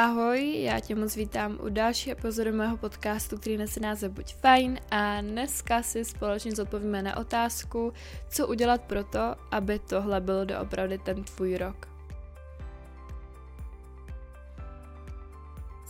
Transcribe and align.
Ahoj, 0.00 0.62
já 0.62 0.80
tě 0.80 0.94
moc 0.94 1.16
vítám 1.16 1.58
u 1.62 1.68
další 1.68 2.10
epizody 2.10 2.52
mého 2.52 2.76
podcastu, 2.76 3.38
který 3.38 3.56
nese 3.56 3.80
název 3.80 4.12
Buď 4.12 4.34
fajn 4.34 4.78
a 4.90 5.20
dneska 5.20 5.82
si 5.82 6.04
společně 6.04 6.52
zodpovíme 6.52 7.02
na 7.02 7.16
otázku, 7.16 7.92
co 8.28 8.46
udělat 8.46 8.80
pro 8.80 9.04
to, 9.04 9.36
aby 9.50 9.78
tohle 9.78 10.20
byl 10.20 10.46
doopravdy 10.46 10.98
ten 10.98 11.24
tvůj 11.24 11.56
rok. 11.56 11.88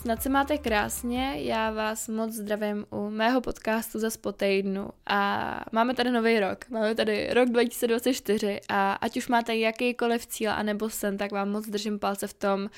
Snad 0.00 0.22
se 0.22 0.28
máte 0.28 0.58
krásně, 0.58 1.32
já 1.36 1.70
vás 1.70 2.08
moc 2.08 2.32
zdravím 2.32 2.86
u 2.90 3.10
mého 3.10 3.40
podcastu 3.40 3.98
za 3.98 4.08
po 4.20 4.32
týdnu 4.32 4.90
a 5.06 5.60
máme 5.72 5.94
tady 5.94 6.10
nový 6.10 6.40
rok, 6.40 6.68
máme 6.68 6.94
tady 6.94 7.34
rok 7.34 7.48
2024 7.48 8.60
a 8.68 8.92
ať 8.92 9.16
už 9.16 9.28
máte 9.28 9.56
jakýkoliv 9.56 10.26
cíl 10.26 10.50
anebo 10.50 10.90
sen, 10.90 11.18
tak 11.18 11.32
vám 11.32 11.50
moc 11.50 11.66
držím 11.66 11.98
palce 11.98 12.26
v 12.26 12.34
tom, 12.34 12.70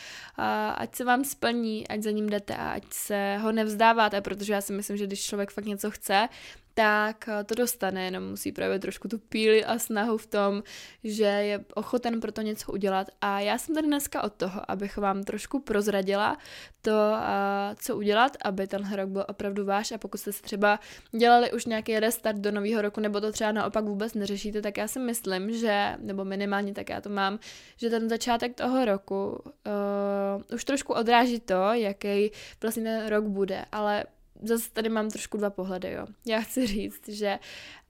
ať 0.74 0.94
se 0.94 1.04
vám 1.04 1.24
splní, 1.24 1.88
ať 1.88 2.02
za 2.02 2.10
ním 2.10 2.28
jdete 2.28 2.56
a 2.56 2.70
ať 2.70 2.84
se 2.90 3.36
ho 3.36 3.52
nevzdáváte, 3.52 4.20
protože 4.20 4.52
já 4.52 4.60
si 4.60 4.72
myslím, 4.72 4.96
že 4.96 5.06
když 5.06 5.24
člověk 5.24 5.50
fakt 5.50 5.64
něco 5.64 5.90
chce, 5.90 6.28
tak 6.74 7.28
eh, 7.28 7.44
to 7.44 7.54
dostane, 7.54 8.04
jenom 8.04 8.28
musí 8.28 8.52
projevit 8.52 8.82
trošku 8.82 9.08
tu 9.08 9.18
píli 9.18 9.64
a 9.64 9.78
snahu 9.78 10.18
v 10.18 10.26
tom, 10.26 10.62
že 11.04 11.24
je 11.24 11.64
ochoten 11.74 12.20
pro 12.20 12.32
to 12.32 12.42
něco 12.42 12.72
udělat. 12.72 13.06
A 13.20 13.40
já 13.40 13.58
jsem 13.58 13.74
tady 13.74 13.86
dneska 13.86 14.22
od 14.22 14.32
toho, 14.32 14.70
abych 14.70 14.96
vám 14.96 15.22
trošku 15.22 15.60
prozradila 15.60 16.38
to, 16.82 17.14
eh, 17.16 17.76
co 17.76 17.96
udělat, 17.96 18.36
aby 18.44 18.66
ten 18.66 18.92
rok 18.94 19.08
byl 19.08 19.24
opravdu 19.28 19.64
váš 19.64 19.92
a 19.92 19.98
pokud 19.98 20.18
jste 20.18 20.32
si 20.32 20.42
třeba 20.42 20.80
dělali 21.18 21.52
už 21.52 21.66
nějaký 21.66 22.00
restart 22.00 22.38
do 22.38 22.50
nového 22.50 22.82
roku, 22.82 23.00
nebo 23.00 23.20
to 23.20 23.32
třeba 23.32 23.52
naopak 23.52 23.84
vůbec 23.84 24.14
neřešíte, 24.14 24.62
tak 24.62 24.76
já 24.76 24.88
si 24.88 24.98
myslím, 24.98 25.52
že, 25.52 25.96
nebo 25.98 26.24
minimálně 26.24 26.74
tak 26.74 26.90
já 26.90 27.00
to 27.00 27.08
mám, 27.10 27.38
že 27.76 27.90
ten 27.90 28.08
začátek 28.08 28.54
toho 28.54 28.84
roku 28.84 29.30
uh, 29.30 30.54
už 30.54 30.64
trošku 30.64 30.92
odráží 30.92 31.40
to, 31.40 31.72
jaký 31.72 32.30
vlastně 32.62 32.82
ten 32.82 33.06
rok 33.06 33.24
bude, 33.24 33.64
ale 33.72 34.04
zase 34.42 34.70
tady 34.72 34.88
mám 34.88 35.10
trošku 35.10 35.36
dva 35.36 35.50
pohledy, 35.50 35.90
jo. 35.92 36.06
Já 36.26 36.40
chci 36.40 36.66
říct, 36.66 37.08
že 37.08 37.38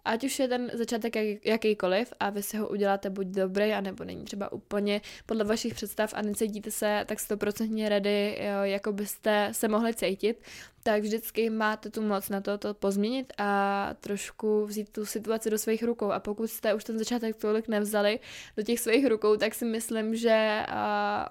ať 0.05 0.25
už 0.25 0.39
je 0.39 0.48
ten 0.48 0.70
začátek 0.75 1.17
jak, 1.17 1.47
jakýkoliv 1.47 2.12
a 2.20 2.31
vy 2.31 2.42
si 2.42 2.56
ho 2.56 2.69
uděláte 2.69 3.11
buď 3.11 3.27
dobrý, 3.27 3.72
anebo 3.72 4.05
není 4.05 4.25
třeba 4.25 4.53
úplně 4.53 5.00
podle 5.27 5.45
vašich 5.45 5.75
představ 5.75 6.14
a 6.14 6.22
necítíte 6.22 6.70
se 6.70 7.05
tak 7.06 7.20
stoprocentně 7.20 7.89
ready, 7.89 8.39
jo, 8.41 8.62
jako 8.62 8.92
byste 8.92 9.48
se 9.53 9.69
mohli 9.69 9.95
cítit, 9.95 10.42
tak 10.83 11.03
vždycky 11.03 11.50
máte 11.50 11.91
tu 11.91 12.03
moc 12.03 12.28
na 12.28 12.41
to, 12.41 12.58
to 12.58 12.75
pozměnit 12.75 13.33
a 13.39 13.95
trošku 14.00 14.67
vzít 14.67 14.91
tu 14.91 15.06
situaci 15.06 15.50
do 15.50 15.58
svých 15.58 15.83
rukou. 15.83 16.12
A 16.12 16.20
pokud 16.20 16.50
jste 16.50 16.75
už 16.75 16.84
ten 16.84 16.98
začátek 16.98 17.36
tolik 17.36 17.69
nevzali 17.69 18.20
do 18.56 18.62
těch 18.62 18.80
svých 18.80 19.06
rukou, 19.06 19.36
tak 19.36 19.55
si 19.55 19.64
myslím, 19.64 20.17
že 20.17 20.62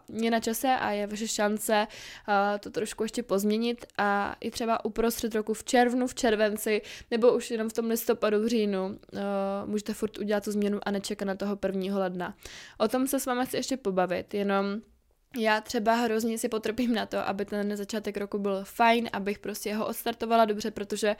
uh, 0.10 0.24
je 0.24 0.32
na 0.32 0.40
čase 0.40 0.68
a 0.68 0.92
je 0.92 1.08
vaše 1.08 1.28
šance 1.28 1.88
uh, 2.28 2.60
to 2.60 2.70
trošku 2.70 3.04
ještě 3.04 3.24
pozměnit 3.24 3.86
a 3.98 4.36
i 4.40 4.52
třeba 4.52 4.86
uprostřed 4.86 5.36
roku 5.36 5.54
v 5.54 5.64
červnu, 5.64 6.08
v 6.08 6.16
červenci 6.16 6.82
nebo 7.12 7.34
už 7.34 7.52
jenom 7.52 7.70
v 7.70 7.74
tom 7.74 7.86
listopadu, 7.86 8.40
říjnu 8.62 8.86
uh, 8.86 9.20
můžete 9.66 9.94
furt 9.94 10.18
udělat 10.18 10.44
tu 10.44 10.52
změnu 10.52 10.80
a 10.84 10.92
nečekat 10.92 11.26
na 11.26 11.36
toho 11.36 11.56
prvního 11.56 12.00
ledna. 12.00 12.36
O 12.78 12.88
tom 12.88 13.08
se 13.08 13.20
s 13.20 13.26
vámi 13.26 13.46
chci 13.46 13.58
ještě 13.58 13.78
pobavit, 13.78 14.34
jenom 14.34 14.66
já 15.38 15.62
třeba 15.62 15.96
hrozně 15.96 16.38
si 16.38 16.50
potrpím 16.50 16.94
na 16.94 17.06
to, 17.06 17.28
aby 17.28 17.46
ten 17.46 17.78
začátek 17.78 18.18
roku 18.18 18.38
byl 18.40 18.64
fajn, 18.64 19.10
abych 19.14 19.40
prostě 19.40 19.76
ho 19.76 19.88
odstartovala 19.88 20.46
dobře, 20.46 20.72
protože 20.72 21.16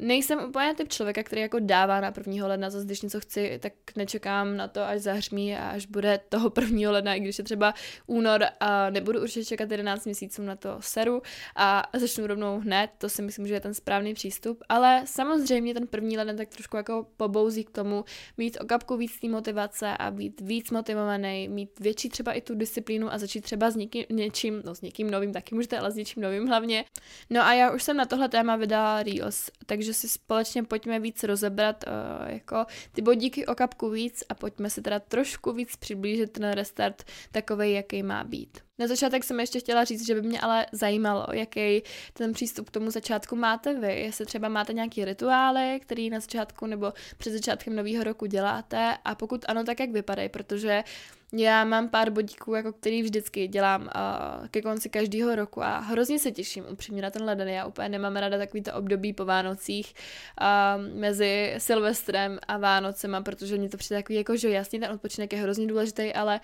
nejsem 0.00 0.44
úplně 0.48 0.74
typ 0.74 0.88
člověka, 0.88 1.22
který 1.22 1.42
jako 1.42 1.58
dává 1.60 2.00
na 2.00 2.12
prvního 2.12 2.48
ledna, 2.48 2.70
zase 2.70 2.84
když 2.84 3.02
něco 3.02 3.20
chci, 3.20 3.58
tak 3.62 3.72
nečekám 3.96 4.56
na 4.56 4.68
to, 4.68 4.82
až 4.82 5.00
zahřmí 5.00 5.56
a 5.56 5.68
až 5.68 5.86
bude 5.86 6.20
toho 6.28 6.50
prvního 6.60 6.92
ledna, 6.92 7.14
i 7.14 7.20
když 7.20 7.38
je 7.38 7.44
třeba 7.44 7.74
únor 8.06 8.44
a 8.60 8.90
nebudu 8.90 9.22
určitě 9.22 9.44
čekat 9.44 9.70
11 9.70 10.04
měsíců 10.04 10.42
na 10.42 10.56
to 10.56 10.76
seru 10.80 11.22
a 11.56 11.82
začnu 11.96 12.26
rovnou 12.26 12.60
hned, 12.60 12.90
to 12.98 13.08
si 13.08 13.22
myslím, 13.22 13.46
že 13.46 13.54
je 13.54 13.60
ten 13.60 13.74
správný 13.74 14.14
přístup, 14.14 14.62
ale 14.68 15.02
samozřejmě 15.04 15.74
ten 15.74 15.86
první 15.86 16.18
leden 16.18 16.36
tak 16.36 16.48
trošku 16.48 16.76
jako 16.76 17.06
pobouzí 17.16 17.64
k 17.64 17.70
tomu 17.70 18.04
mít 18.38 18.58
o 18.60 18.64
kapku 18.64 18.96
víc 18.96 19.20
té 19.20 19.28
motivace 19.28 19.96
a 19.96 20.10
být 20.10 20.40
víc 20.40 20.70
motivovaný, 20.70 21.48
mít 21.48 21.80
větší 21.80 22.08
třeba 22.08 22.32
i 22.32 22.40
tu 22.40 22.54
disciplínu 22.54 23.12
a 23.12 23.18
začít 23.18 23.40
třeba 23.40 23.70
s 23.70 23.76
někým, 23.76 24.04
něčím, 24.10 24.62
no 24.64 24.74
s 24.74 24.80
někým 24.80 25.10
novým 25.10 25.32
taky 25.32 25.54
můžete, 25.54 25.78
ale 25.78 25.90
s 25.90 25.94
něčím 25.94 26.22
novým 26.22 26.46
hlavně. 26.46 26.84
No 27.30 27.42
a 27.42 27.54
já 27.54 27.70
už 27.70 27.82
jsem 27.82 27.96
na 27.96 28.04
tohle 28.04 28.28
téma 28.28 28.56
vydala 28.56 29.02
Reels, 29.02 29.50
takže 29.66 29.89
že 29.90 29.94
si 29.94 30.08
společně 30.08 30.62
pojďme 30.62 31.00
víc 31.00 31.22
rozebrat 31.22 31.84
uh, 31.86 32.28
jako 32.28 32.66
ty 32.92 33.02
bodíky 33.02 33.46
o 33.46 33.54
kapku 33.54 33.90
víc 33.90 34.24
a 34.28 34.34
pojďme 34.34 34.70
si 34.70 34.82
teda 34.82 35.00
trošku 35.00 35.52
víc 35.52 35.76
přiblížit 35.76 36.32
ten 36.32 36.50
restart 36.50 37.04
takový, 37.32 37.72
jaký 37.72 38.02
má 38.02 38.24
být. 38.24 38.58
Na 38.78 38.86
začátek 38.86 39.24
jsem 39.24 39.40
ještě 39.40 39.60
chtěla 39.60 39.84
říct, 39.84 40.06
že 40.06 40.14
by 40.14 40.22
mě 40.22 40.40
ale 40.40 40.66
zajímalo, 40.72 41.26
jaký 41.32 41.82
ten 42.12 42.32
přístup 42.32 42.68
k 42.68 42.72
tomu 42.72 42.90
začátku 42.90 43.36
máte 43.36 43.74
vy. 43.74 44.00
Jestli 44.00 44.26
třeba 44.26 44.48
máte 44.48 44.72
nějaký 44.72 45.04
rituály, 45.04 45.80
který 45.82 46.10
na 46.10 46.20
začátku 46.20 46.66
nebo 46.66 46.92
před 47.18 47.30
začátkem 47.30 47.76
nového 47.76 48.04
roku 48.04 48.26
děláte 48.26 48.96
a 49.04 49.14
pokud 49.14 49.44
ano, 49.48 49.64
tak 49.64 49.80
jak 49.80 49.90
vypadají, 49.90 50.28
protože 50.28 50.84
já 51.32 51.64
mám 51.64 51.88
pár 51.88 52.10
bodíků, 52.10 52.54
jako 52.54 52.72
který 52.72 53.02
vždycky 53.02 53.48
dělám 53.48 53.82
uh, 53.82 54.48
ke 54.48 54.62
konci 54.62 54.88
každého 54.88 55.34
roku 55.34 55.62
a 55.62 55.78
hrozně 55.78 56.18
se 56.18 56.30
těším 56.30 56.64
upřímně 56.72 57.02
na 57.02 57.10
ten 57.10 57.24
leden. 57.24 57.48
Já 57.48 57.66
úplně 57.66 57.88
nemám 57.88 58.16
ráda 58.16 58.38
takovýto 58.38 58.74
období 58.74 59.12
po 59.12 59.24
Vánocích 59.24 59.94
uh, 60.40 61.00
mezi 61.00 61.54
Silvestrem 61.58 62.38
a 62.48 62.58
Vánocema, 62.58 63.22
protože 63.22 63.58
mě 63.58 63.68
to 63.68 63.76
přijde 63.76 63.98
takový 63.98 64.16
jako, 64.16 64.36
že 64.36 64.50
jasně 64.50 64.80
ten 64.80 64.90
odpočinek 64.90 65.32
je 65.32 65.38
hrozně 65.38 65.66
důležitý, 65.66 66.12
ale 66.12 66.40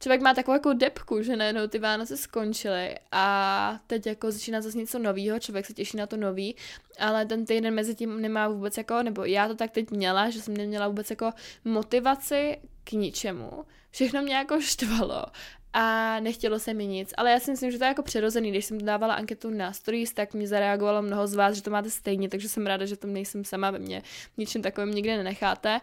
člověk 0.00 0.20
má 0.20 0.34
takovou 0.34 0.54
jako 0.54 0.72
depku, 0.72 1.22
že 1.22 1.36
najednou 1.36 1.66
ty 1.66 1.78
Vánoce 1.78 2.16
skončily 2.16 2.94
a 3.12 3.78
teď 3.86 4.06
jako 4.06 4.30
začíná 4.30 4.60
zase 4.60 4.78
něco 4.78 4.98
nového, 4.98 5.38
člověk 5.40 5.66
se 5.66 5.72
těší 5.72 5.96
na 5.96 6.06
to 6.06 6.16
nový, 6.16 6.56
ale 6.98 7.26
ten 7.26 7.46
týden 7.46 7.74
mezi 7.74 7.94
tím 7.94 8.20
nemá 8.20 8.48
vůbec 8.48 8.76
jako, 8.76 9.02
nebo 9.02 9.24
já 9.24 9.48
to 9.48 9.54
tak 9.54 9.70
teď 9.70 9.90
měla, 9.90 10.30
že 10.30 10.42
jsem 10.42 10.56
neměla 10.56 10.88
vůbec 10.88 11.10
jako 11.10 11.32
motivaci 11.64 12.58
k 12.84 12.92
ničemu. 12.92 13.64
Všechno 13.94 14.22
mě 14.22 14.34
jako 14.34 14.60
štvalo 14.60 15.24
a 15.72 16.16
nechtělo 16.20 16.58
se 16.58 16.74
mi 16.74 16.86
nic. 16.86 17.14
Ale 17.16 17.30
já 17.30 17.40
si 17.40 17.50
myslím, 17.50 17.70
že 17.70 17.78
to 17.78 17.84
je 17.84 17.88
jako 17.88 18.02
přirozený. 18.02 18.50
Když 18.50 18.64
jsem 18.64 18.78
dávala 18.78 19.14
anketu 19.14 19.50
na 19.50 19.72
stories, 19.72 20.12
tak 20.12 20.34
mi 20.34 20.46
zareagovalo 20.46 21.02
mnoho 21.02 21.26
z 21.26 21.34
vás, 21.34 21.56
že 21.56 21.62
to 21.62 21.70
máte 21.70 21.90
stejně, 21.90 22.28
takže 22.28 22.48
jsem 22.48 22.66
ráda, 22.66 22.86
že 22.86 22.96
tam 22.96 23.12
nejsem 23.12 23.44
sama 23.44 23.70
ve 23.70 23.78
mně. 23.78 24.02
Ničím 24.36 24.62
takovým 24.62 24.90
nikdy 24.90 25.16
nenecháte. 25.16 25.80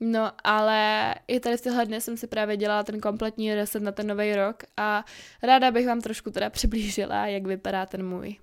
No, 0.00 0.32
ale 0.44 1.14
i 1.28 1.40
tady 1.40 1.56
v 1.56 1.60
tyhle 1.60 1.86
dny 1.86 2.00
jsem 2.00 2.16
si 2.16 2.26
právě 2.26 2.56
dělala 2.56 2.82
ten 2.82 3.00
kompletní 3.00 3.54
reset 3.54 3.82
na 3.82 3.92
ten 3.92 4.06
nový 4.06 4.34
rok 4.34 4.62
a 4.76 5.04
ráda 5.42 5.70
bych 5.70 5.86
vám 5.86 6.00
trošku 6.00 6.30
teda 6.30 6.50
přiblížila, 6.50 7.26
jak 7.26 7.46
vypadá 7.46 7.86
ten 7.86 8.06
můj. 8.06 8.36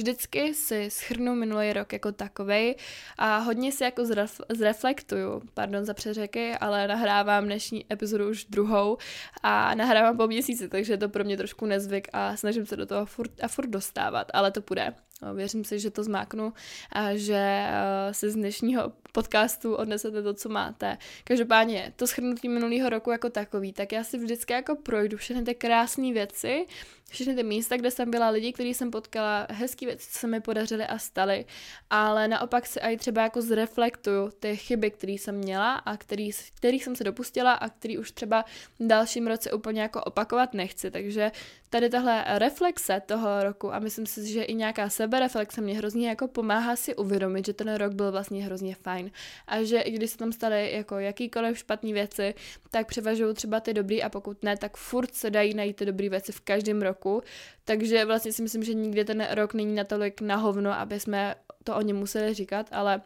Vždycky 0.00 0.54
si 0.54 0.90
schrnu 0.90 1.34
minulý 1.34 1.72
rok 1.72 1.92
jako 1.92 2.12
takovej 2.12 2.76
a 3.18 3.38
hodně 3.38 3.72
si 3.72 3.84
jako 3.84 4.02
zref- 4.02 4.44
zreflektuju, 4.48 5.42
pardon 5.54 5.84
za 5.84 5.94
přeřeky, 5.94 6.52
ale 6.52 6.88
nahrávám 6.88 7.44
dnešní 7.44 7.84
epizodu 7.92 8.28
už 8.28 8.44
druhou 8.44 8.96
a 9.42 9.74
nahrávám 9.74 10.16
po 10.16 10.26
měsíci, 10.26 10.68
takže 10.68 10.92
je 10.92 10.96
to 10.96 11.08
pro 11.08 11.24
mě 11.24 11.36
trošku 11.36 11.66
nezvyk 11.66 12.08
a 12.12 12.36
snažím 12.36 12.66
se 12.66 12.76
do 12.76 12.86
toho 12.86 13.06
furt 13.06 13.30
a 13.42 13.48
furt 13.48 13.66
dostávat, 13.66 14.26
ale 14.34 14.50
to 14.50 14.62
půjde. 14.62 14.94
Věřím 15.34 15.64
si, 15.64 15.78
že 15.78 15.90
to 15.90 16.02
zmáknu 16.02 16.52
a 16.92 17.16
že 17.16 17.66
eh, 17.68 18.14
si 18.14 18.30
z 18.30 18.34
dnešního 18.34 18.92
podcastu 19.12 19.74
odnesete 19.74 20.22
to, 20.22 20.34
co 20.34 20.48
máte. 20.48 20.98
Každopádně 21.24 21.92
to 21.96 22.06
schrnutí 22.06 22.48
minulého 22.48 22.88
roku 22.88 23.10
jako 23.10 23.30
takový, 23.30 23.72
tak 23.72 23.92
já 23.92 24.04
si 24.04 24.18
vždycky 24.18 24.52
jako 24.52 24.76
projdu 24.76 25.16
všechny 25.16 25.42
ty 25.42 25.54
krásné 25.54 26.12
věci, 26.12 26.66
všechny 27.10 27.34
ty 27.34 27.42
místa, 27.42 27.76
kde 27.76 27.90
jsem 27.90 28.10
byla, 28.10 28.28
lidi, 28.28 28.52
který 28.52 28.74
jsem 28.74 28.90
potkala, 28.90 29.46
hezký 29.50 29.86
věci, 29.86 30.10
co 30.10 30.18
se 30.18 30.26
mi 30.26 30.40
podařily 30.40 30.84
a 30.84 30.98
staly, 30.98 31.44
ale 31.90 32.28
naopak 32.28 32.66
si 32.66 32.80
i 32.80 32.96
třeba 32.96 33.22
jako 33.22 33.42
zreflektuju 33.42 34.30
ty 34.40 34.56
chyby, 34.56 34.90
které 34.90 35.12
jsem 35.12 35.34
měla 35.34 35.74
a 35.74 35.96
který, 35.96 36.30
kterých 36.54 36.84
jsem 36.84 36.96
se 36.96 37.04
dopustila 37.04 37.52
a 37.52 37.68
který 37.68 37.98
už 37.98 38.10
třeba 38.12 38.44
v 38.78 38.86
dalším 38.86 39.26
roce 39.26 39.52
úplně 39.52 39.82
jako 39.82 40.00
opakovat 40.00 40.54
nechci, 40.54 40.90
takže 40.90 41.32
tady 41.70 41.90
tahle 41.90 42.24
reflexe 42.38 43.02
toho 43.06 43.44
roku 43.44 43.74
a 43.74 43.78
myslím 43.78 44.06
si, 44.06 44.32
že 44.32 44.42
i 44.42 44.54
nějaká 44.54 44.88
sebereflexe 44.88 45.60
mě 45.60 45.74
hrozně 45.74 46.08
jako 46.08 46.28
pomáhá 46.28 46.76
si 46.76 46.96
uvědomit, 46.96 47.46
že 47.46 47.52
ten 47.52 47.74
rok 47.74 47.92
byl 47.92 48.12
vlastně 48.12 48.44
hrozně 48.44 48.74
fajn. 48.74 49.10
A 49.46 49.62
že 49.62 49.80
i 49.80 49.90
když 49.90 50.10
se 50.10 50.18
tam 50.18 50.32
staly 50.32 50.72
jako 50.72 50.98
jakýkoliv 50.98 51.58
špatné 51.58 51.92
věci, 51.92 52.34
tak 52.70 52.86
převažují 52.86 53.34
třeba 53.34 53.60
ty 53.60 53.74
dobrý 53.74 54.02
a 54.02 54.08
pokud 54.08 54.42
ne, 54.42 54.56
tak 54.56 54.76
furt 54.76 55.14
se 55.14 55.30
dají 55.30 55.54
najít 55.54 55.76
ty 55.76 55.86
dobré 55.86 56.08
věci 56.08 56.32
v 56.32 56.40
každém 56.40 56.82
roku, 56.82 57.22
takže 57.64 58.04
vlastně 58.04 58.32
si 58.32 58.42
myslím, 58.42 58.64
že 58.64 58.74
nikdy 58.74 59.04
ten 59.04 59.28
rok 59.30 59.54
není 59.54 59.74
natolik 59.74 60.20
na 60.20 60.36
hovno, 60.36 60.72
aby 60.72 61.00
jsme 61.00 61.34
to 61.64 61.76
o 61.76 61.80
něm 61.80 61.96
museli 61.96 62.34
říkat, 62.34 62.66
ale 62.72 63.00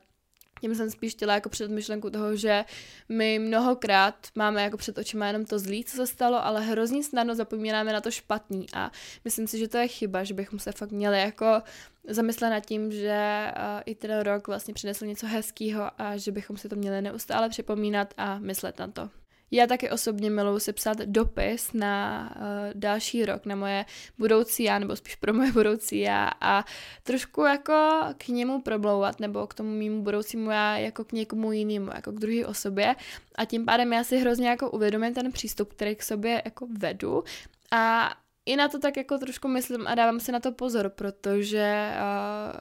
tím 0.65 0.75
jsem 0.75 0.91
spíš 0.91 1.13
chtěla 1.13 1.35
jako 1.35 1.49
před 1.49 1.71
myšlenku 1.71 2.11
toho, 2.11 2.37
že 2.37 2.65
my 3.09 3.39
mnohokrát 3.39 4.15
máme 4.35 4.63
jako 4.63 4.77
před 4.77 4.99
očima 4.99 5.27
jenom 5.27 5.45
to 5.45 5.59
zlý, 5.59 5.85
co 5.85 5.97
se 5.97 6.07
stalo, 6.07 6.45
ale 6.45 6.61
hrozně 6.61 7.05
snadno 7.05 7.35
zapomínáme 7.35 7.93
na 7.93 8.01
to 8.01 8.11
špatný 8.11 8.67
a 8.75 8.91
myslím 9.25 9.47
si, 9.47 9.59
že 9.59 9.69
to 9.69 9.79
je 9.79 9.89
chyba, 9.89 10.25
že 10.25 10.35
bychom 10.35 10.59
se 10.59 10.73
fakt 10.73 10.91
měli 10.91 11.21
jako 11.21 11.63
zamyslet 12.09 12.51
nad 12.51 12.67
tím, 12.67 12.93
že 12.93 13.53
uh, 13.57 13.83
i 13.87 13.95
ten 13.95 14.21
rok 14.21 14.49
vlastně 14.49 14.75
přinesl 14.75 15.07
něco 15.07 15.27
hezkého 15.27 15.91
a 15.99 16.17
že 16.17 16.33
bychom 16.33 16.57
si 16.57 16.69
to 16.69 16.77
měli 16.77 17.03
neustále 17.03 17.49
připomínat 17.49 18.15
a 18.17 18.39
myslet 18.39 18.79
na 18.79 18.89
to. 18.89 19.24
Já 19.51 19.67
taky 19.67 19.91
osobně 19.91 20.31
miluji 20.31 20.61
si 20.61 20.73
psát 20.73 20.99
dopis 20.99 21.73
na 21.73 22.31
uh, 22.37 22.45
další 22.75 23.25
rok, 23.25 23.47
na 23.47 23.57
moje 23.57 23.85
budoucí 24.19 24.63
já, 24.63 24.79
nebo 24.79 24.97
spíš 24.97 25.15
pro 25.15 25.35
moje 25.35 25.53
budoucí 25.53 25.99
já 25.99 26.31
a 26.41 26.65
trošku 27.03 27.43
jako 27.43 28.01
k 28.19 28.29
němu 28.29 28.63
problouvat, 28.63 29.21
nebo 29.21 29.47
k 29.47 29.55
tomu 29.55 29.71
mýmu 29.71 30.03
budoucímu 30.03 30.51
já 30.51 30.77
jako 30.77 31.05
k 31.05 31.13
někomu 31.13 31.53
jinému, 31.53 31.91
jako 31.95 32.13
k 32.13 32.21
druhé 32.21 32.47
osobě. 32.47 32.97
A 33.35 33.45
tím 33.45 33.65
pádem 33.65 33.93
já 33.93 34.05
si 34.05 34.19
hrozně 34.19 34.49
jako 34.49 34.71
uvědomím 34.71 35.15
ten 35.15 35.33
přístup, 35.33 35.73
který 35.73 35.97
k 35.97 36.03
sobě 36.03 36.43
jako 36.45 36.67
vedu. 36.79 37.25
A 37.71 38.15
i 38.47 38.57
na 38.57 38.69
to 38.69 38.79
tak 38.79 38.97
jako 38.97 39.19
trošku 39.19 39.49
myslím 39.49 39.87
a 39.87 39.95
dávám 39.95 40.21
si 40.21 40.33
na 40.33 40.41
to 40.41 40.53
pozor, 40.53 40.89
protože 40.89 41.93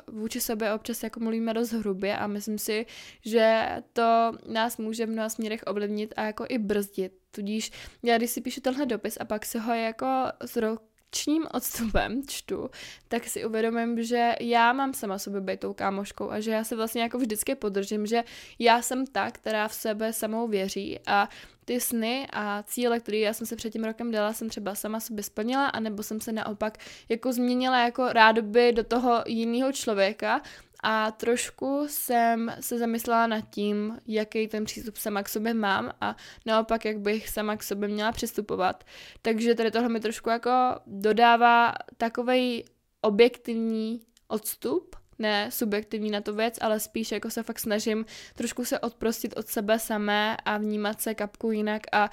uh, 0.07 0.19
vůči 0.19 0.41
sobě 0.41 0.74
občas 0.74 1.03
jako 1.03 1.19
mluvíme 1.19 1.53
dost 1.53 1.71
hrubě 1.71 2.18
a 2.18 2.27
myslím 2.27 2.57
si, 2.57 2.85
že 3.25 3.68
to 3.94 4.31
nás 4.47 4.77
může 4.77 5.06
v 5.06 5.09
mnoha 5.09 5.30
směrech 5.30 5.63
ovlivnit 5.68 6.13
a 6.18 6.24
jako 6.24 6.45
i 6.50 6.57
brzdit. 6.57 7.13
Tudíž 7.31 7.71
já 8.03 8.18
když 8.18 8.30
si 8.30 8.41
píšu 8.41 8.62
tenhle 8.62 8.85
dopis 8.85 9.18
a 9.19 9.25
pak 9.25 9.45
se 9.45 9.59
ho 9.59 9.74
jako 9.74 10.07
z 10.44 10.56
roku 10.56 10.93
ročním 11.13 11.48
odstupem 11.54 12.21
čtu, 12.27 12.69
tak 13.07 13.27
si 13.27 13.45
uvědomím, 13.45 14.04
že 14.04 14.36
já 14.39 14.74
mám 14.74 14.94
sama 14.94 15.19
sobě 15.19 15.42
být 15.42 15.60
tou 15.60 15.74
kámoškou 15.74 16.31
a 16.31 16.39
že 16.39 16.51
já 16.51 16.63
se 16.63 16.75
vlastně 16.75 17.01
jako 17.01 17.18
vždycky 17.18 17.56
podržím, 17.56 18.06
že 18.06 18.24
já 18.60 18.81
jsem 18.81 19.06
ta, 19.06 19.31
která 19.31 19.68
v 19.68 19.74
sebe 19.74 20.13
samou 20.13 20.48
věří 20.48 21.00
a 21.07 21.30
ty 21.65 21.80
sny 21.80 22.27
a 22.33 22.63
cíle, 22.63 23.00
které 23.00 23.18
já 23.18 23.33
jsem 23.33 23.48
se 23.48 23.56
před 23.56 23.69
tím 23.69 23.83
rokem 23.83 24.12
dala, 24.12 24.33
jsem 24.33 24.50
třeba 24.50 24.75
sama 24.75 25.00
sobě 25.00 25.24
splnila, 25.24 25.68
anebo 25.68 26.04
jsem 26.04 26.21
se 26.21 26.31
naopak 26.31 26.77
jako 27.10 27.33
změnila 27.33 27.83
jako 27.83 28.13
rádoby 28.13 28.71
do 28.71 28.83
toho 28.83 29.24
jiného 29.27 29.71
člověka 29.71 30.42
a 30.83 31.12
trošku 31.12 31.85
jsem 31.88 32.51
se 32.59 32.77
zamyslela 32.77 33.27
nad 33.27 33.50
tím, 33.50 34.00
jaký 34.07 34.47
ten 34.47 34.65
přístup 34.65 34.97
sama 34.97 35.24
k 35.24 35.30
sobě 35.30 35.53
mám 35.53 35.91
a 36.01 36.15
naopak, 36.45 36.85
jak 36.85 37.00
bych 37.00 37.30
sama 37.30 37.57
k 37.57 37.63
sobě 37.63 37.89
měla 37.89 38.12
přistupovat. 38.12 38.83
Takže 39.21 39.56
tady 39.56 39.71
tohle 39.71 39.89
mi 39.89 40.00
trošku 40.00 40.30
jako 40.30 40.50
dodává 40.88 41.74
takovej 41.97 42.63
objektivní 43.01 44.01
odstup, 44.27 44.95
ne 45.19 45.51
subjektivní 45.51 46.12
na 46.12 46.21
to 46.21 46.33
věc, 46.33 46.57
ale 46.62 46.80
spíš 46.80 47.12
jako 47.12 47.30
se 47.30 47.44
fakt 47.44 47.59
snažím 47.59 48.06
trošku 48.35 48.65
se 48.65 48.80
odprostit 48.80 49.38
od 49.38 49.47
sebe 49.47 49.80
samé 49.80 50.38
a 50.45 50.57
vnímat 50.57 51.01
se 51.01 51.13
kapku 51.13 51.51
jinak 51.51 51.81
a 51.91 52.09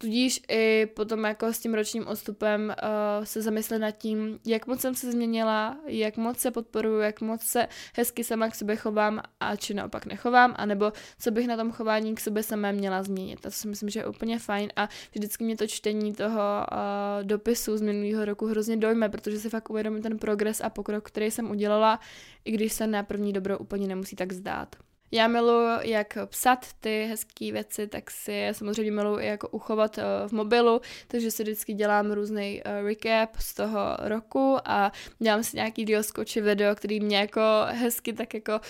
Tudíž 0.00 0.40
i 0.48 0.86
potom 0.86 1.24
jako 1.24 1.52
s 1.52 1.58
tím 1.58 1.74
ročním 1.74 2.06
odstupem 2.06 2.74
uh, 2.82 3.24
se 3.24 3.42
zamyslet 3.42 3.78
nad 3.78 3.90
tím, 3.90 4.38
jak 4.46 4.66
moc 4.66 4.80
jsem 4.80 4.94
se 4.94 5.12
změnila, 5.12 5.76
jak 5.86 6.16
moc 6.16 6.38
se 6.38 6.50
podporuju, 6.50 7.00
jak 7.00 7.20
moc 7.20 7.42
se 7.42 7.68
hezky 7.96 8.24
sama 8.24 8.48
k 8.48 8.54
sobě 8.54 8.76
chovám 8.76 9.20
a 9.40 9.56
či 9.56 9.74
naopak 9.74 10.06
nechovám, 10.06 10.54
anebo 10.56 10.92
co 11.18 11.30
bych 11.30 11.46
na 11.46 11.56
tom 11.56 11.72
chování 11.72 12.14
k 12.14 12.20
sobě 12.20 12.42
samé 12.42 12.72
měla 12.72 13.02
změnit. 13.02 13.38
A 13.38 13.42
to 13.42 13.50
si 13.50 13.68
myslím, 13.68 13.90
že 13.90 14.00
je 14.00 14.06
úplně 14.06 14.38
fajn 14.38 14.70
a 14.76 14.88
vždycky 15.14 15.44
mě 15.44 15.56
to 15.56 15.66
čtení 15.66 16.14
toho 16.14 16.40
uh, 16.40 17.26
dopisu 17.26 17.76
z 17.76 17.80
minulého 17.80 18.24
roku 18.24 18.46
hrozně 18.46 18.76
dojme, 18.76 19.08
protože 19.08 19.38
si 19.38 19.50
fakt 19.50 19.70
uvědomím 19.70 20.02
ten 20.02 20.18
progres 20.18 20.60
a 20.60 20.70
pokrok, 20.70 21.04
který 21.04 21.30
jsem 21.30 21.50
udělala, 21.50 22.00
i 22.44 22.52
když 22.52 22.72
se 22.72 22.86
na 22.86 23.02
první 23.02 23.32
dobro 23.32 23.58
úplně 23.58 23.88
nemusí 23.88 24.16
tak 24.16 24.32
zdát. 24.32 24.76
Já 25.12 25.28
miluji 25.28 25.78
jak 25.82 26.18
psat 26.26 26.66
ty 26.80 27.06
hezké 27.10 27.52
věci, 27.52 27.86
tak 27.86 28.10
si 28.10 28.32
je 28.32 28.54
samozřejmě 28.54 28.92
miluji 28.92 29.24
i 29.24 29.26
jako 29.26 29.48
uchovat 29.48 29.98
uh, 29.98 30.28
v 30.28 30.32
mobilu, 30.32 30.80
takže 31.08 31.30
si 31.30 31.42
vždycky 31.42 31.74
dělám 31.74 32.12
různý 32.12 32.62
uh, 32.66 32.86
recap 32.86 33.36
z 33.38 33.54
toho 33.54 33.80
roku 33.98 34.56
a 34.64 34.92
dělám 35.18 35.42
si 35.42 35.56
nějaký 35.56 35.84
diosko 35.84 36.24
či 36.24 36.40
video, 36.40 36.74
který 36.74 37.00
mě 37.00 37.16
jako 37.16 37.40
hezky 37.66 38.12
tak 38.12 38.34
jako 38.34 38.60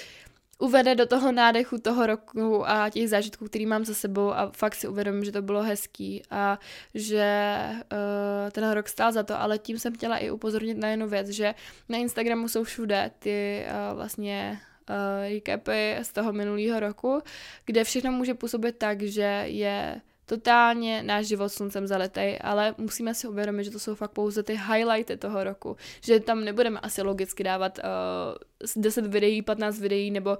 uvede 0.58 0.94
do 0.94 1.06
toho 1.06 1.32
nádechu 1.32 1.79
toho 1.79 2.06
roku 2.06 2.69
a 2.69 2.91
těch 2.91 3.08
zážitků, 3.08 3.44
který 3.46 3.67
mám 3.67 3.84
za 3.84 3.94
sebou 3.94 4.32
a 4.32 4.50
fakt 4.50 4.75
si 4.75 4.88
uvědomím, 4.88 5.25
že 5.25 5.32
to 5.32 5.43
bylo 5.43 5.62
hezký 5.62 6.23
a 6.31 6.58
že 6.94 7.56
uh, 7.93 8.50
ten 8.50 8.70
rok 8.70 8.88
stál 8.88 9.12
za 9.12 9.23
to, 9.23 9.41
ale 9.41 9.58
tím 9.58 9.79
jsem 9.79 9.94
chtěla 9.94 10.19
i 10.19 10.31
upozornit 10.31 10.79
na 10.79 10.88
jednu 10.88 11.08
věc, 11.08 11.29
že 11.29 11.55
na 11.88 11.99
Instagramu 11.99 12.49
jsou 12.49 12.64
všude 12.64 13.11
ty 13.19 13.64
uh, 13.67 13.96
vlastně 13.96 14.61
uh, 14.90 14.94
recapy 15.35 15.96
z 16.02 16.12
toho 16.12 16.32
minulého 16.32 16.81
roku, 16.81 17.23
kde 17.64 17.85
všechno 17.85 18.12
může 18.12 18.35
působit 18.35 18.76
tak, 18.79 19.02
že 19.02 19.44
je 19.46 20.00
totálně 20.29 21.02
náš 21.02 21.26
život 21.26 21.49
sluncem 21.49 21.87
zalitej, 21.87 22.38
ale 22.40 22.75
musíme 22.79 23.14
si 23.14 23.29
uvědomit, 23.29 23.64
že 23.64 23.70
to 23.70 23.79
jsou 23.79 23.94
fakt 23.94 24.11
pouze 24.11 24.43
ty 24.43 24.52
highlighty 24.52 25.17
toho 25.17 25.44
roku, 25.44 25.76
že 26.00 26.20
tam 26.20 26.44
nebudeme 26.44 26.81
asi 26.81 27.02
logicky 27.02 27.44
dávat 27.44 27.79
uh, 27.79 28.82
10 28.82 29.06
videí, 29.06 29.43
15 29.43 29.81
videí 29.81 30.11
nebo 30.11 30.38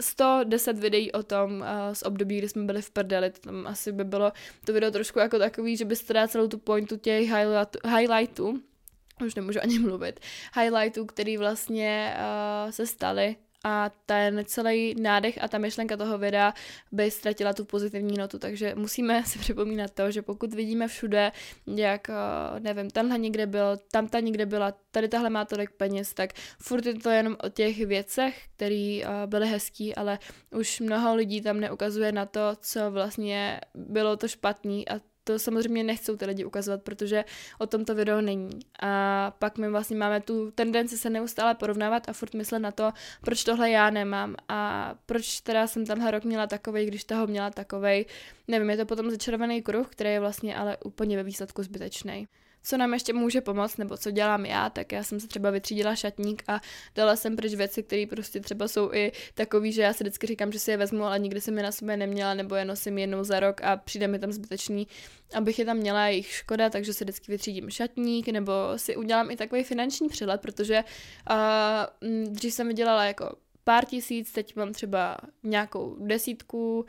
110 0.00 0.78
videí 0.78 1.12
o 1.12 1.22
tom 1.22 1.60
uh, 1.60 1.66
z 1.92 2.02
období, 2.02 2.38
kdy 2.38 2.48
jsme 2.48 2.64
byli 2.64 2.82
v 2.82 2.90
prdeli, 2.90 3.30
to 3.30 3.40
tam 3.40 3.66
asi 3.66 3.92
by 3.92 4.04
bylo 4.04 4.32
to 4.64 4.72
video 4.72 4.90
trošku 4.90 5.18
jako 5.18 5.38
takový, 5.38 5.76
že 5.76 5.84
byste 5.84 6.12
dát 6.12 6.30
celou 6.30 6.48
tu 6.48 6.58
pointu 6.58 6.96
těch 6.96 7.30
highlightů, 7.86 8.60
už 9.26 9.34
nemůžu 9.34 9.58
ani 9.62 9.78
mluvit, 9.78 10.20
highlightů, 10.58 11.06
který 11.06 11.36
vlastně 11.36 12.16
uh, 12.16 12.70
se 12.70 12.86
staly 12.86 13.36
a 13.64 13.90
ten 14.06 14.42
celý 14.46 14.94
nádech 15.00 15.42
a 15.42 15.48
ta 15.48 15.58
myšlenka 15.58 15.96
toho 15.96 16.18
videa 16.18 16.54
by 16.92 17.10
ztratila 17.10 17.52
tu 17.52 17.64
pozitivní 17.64 18.18
notu, 18.18 18.38
takže 18.38 18.74
musíme 18.74 19.24
si 19.26 19.38
připomínat 19.38 19.90
to, 19.90 20.10
že 20.10 20.22
pokud 20.22 20.54
vidíme 20.54 20.88
všude, 20.88 21.32
jak, 21.66 22.10
eh, 22.10 22.60
nevím, 22.60 22.90
tenhle 22.90 23.18
někde 23.18 23.46
byl, 23.46 23.76
tamta 23.90 24.20
někde 24.20 24.46
byla, 24.46 24.72
tady 24.90 25.08
tahle 25.08 25.30
má 25.30 25.44
tolik 25.44 25.70
peněz, 25.70 26.14
tak 26.14 26.30
furt 26.58 26.86
je 26.86 26.94
to 26.94 27.10
jenom 27.10 27.36
o 27.44 27.48
těch 27.48 27.86
věcech, 27.86 28.42
které 28.56 29.00
eh, 29.02 29.26
byly 29.26 29.48
hezký, 29.48 29.94
ale 29.94 30.18
už 30.50 30.80
mnoho 30.80 31.14
lidí 31.14 31.40
tam 31.40 31.60
neukazuje 31.60 32.12
na 32.12 32.26
to, 32.26 32.40
co 32.60 32.90
vlastně 32.90 33.60
bylo 33.74 34.16
to 34.16 34.28
špatný 34.28 34.88
a 34.88 35.00
to 35.26 35.38
samozřejmě 35.38 35.84
nechcou 35.84 36.16
ty 36.16 36.24
lidi 36.26 36.44
ukazovat, 36.44 36.82
protože 36.82 37.24
o 37.58 37.66
tom 37.66 37.84
to 37.84 37.94
video 37.94 38.20
není. 38.20 38.50
A 38.82 39.30
pak 39.38 39.58
my 39.58 39.68
vlastně 39.68 39.96
máme 39.96 40.20
tu 40.20 40.50
tendenci 40.50 40.98
se 40.98 41.10
neustále 41.10 41.54
porovnávat 41.54 42.08
a 42.08 42.12
furt 42.12 42.34
myslet 42.34 42.58
na 42.58 42.70
to, 42.70 42.92
proč 43.20 43.44
tohle 43.44 43.70
já 43.70 43.90
nemám 43.90 44.34
a 44.48 44.94
proč 45.06 45.40
teda 45.40 45.66
jsem 45.66 45.86
tenhle 45.86 46.10
rok 46.10 46.24
měla 46.24 46.46
takovej, 46.46 46.86
když 46.86 47.04
toho 47.04 47.26
měla 47.26 47.50
takovej. 47.50 48.06
Nevím, 48.48 48.70
je 48.70 48.76
to 48.76 48.86
potom 48.86 49.10
začarovaný 49.10 49.62
kruh, 49.62 49.88
který 49.88 50.10
je 50.10 50.20
vlastně 50.20 50.56
ale 50.56 50.76
úplně 50.84 51.16
ve 51.16 51.22
výsledku 51.22 51.62
zbytečný 51.62 52.28
co 52.66 52.76
nám 52.76 52.94
ještě 52.94 53.12
může 53.12 53.40
pomoct, 53.40 53.76
nebo 53.76 53.96
co 53.96 54.10
dělám 54.10 54.46
já, 54.46 54.70
tak 54.70 54.92
já 54.92 55.02
jsem 55.02 55.20
se 55.20 55.28
třeba 55.28 55.50
vytřídila 55.50 55.94
šatník 55.94 56.42
a 56.48 56.60
dala 56.94 57.16
jsem 57.16 57.36
pryč 57.36 57.54
věci, 57.54 57.82
které 57.82 58.06
prostě 58.10 58.40
třeba 58.40 58.68
jsou 58.68 58.92
i 58.92 59.12
takový, 59.34 59.72
že 59.72 59.82
já 59.82 59.92
si 59.92 60.04
vždycky 60.04 60.26
říkám, 60.26 60.52
že 60.52 60.58
si 60.58 60.70
je 60.70 60.76
vezmu, 60.76 61.04
ale 61.04 61.18
nikdy 61.18 61.40
jsem 61.40 61.56
je 61.56 61.62
na 61.62 61.72
sobě 61.72 61.96
neměla, 61.96 62.34
nebo 62.34 62.54
je 62.54 62.64
nosím 62.64 62.98
jednou 62.98 63.24
za 63.24 63.40
rok 63.40 63.60
a 63.62 63.76
přijde 63.76 64.08
mi 64.08 64.18
tam 64.18 64.32
zbytečný, 64.32 64.88
abych 65.34 65.58
je 65.58 65.64
tam 65.64 65.76
měla 65.76 66.06
jejich 66.06 66.26
škoda, 66.26 66.70
takže 66.70 66.92
si 66.92 67.04
vždycky 67.04 67.32
vytřídím 67.32 67.70
šatník, 67.70 68.28
nebo 68.28 68.52
si 68.76 68.96
udělám 68.96 69.30
i 69.30 69.36
takový 69.36 69.64
finanční 69.64 70.08
přehled, 70.08 70.40
protože 70.40 70.84
uh, 71.30 72.08
dřív 72.32 72.54
jsem 72.54 72.68
vydělala 72.68 73.04
jako 73.04 73.36
pár 73.64 73.84
tisíc, 73.84 74.32
teď 74.32 74.56
mám 74.56 74.72
třeba 74.72 75.16
nějakou 75.42 75.96
desítku, 76.00 76.86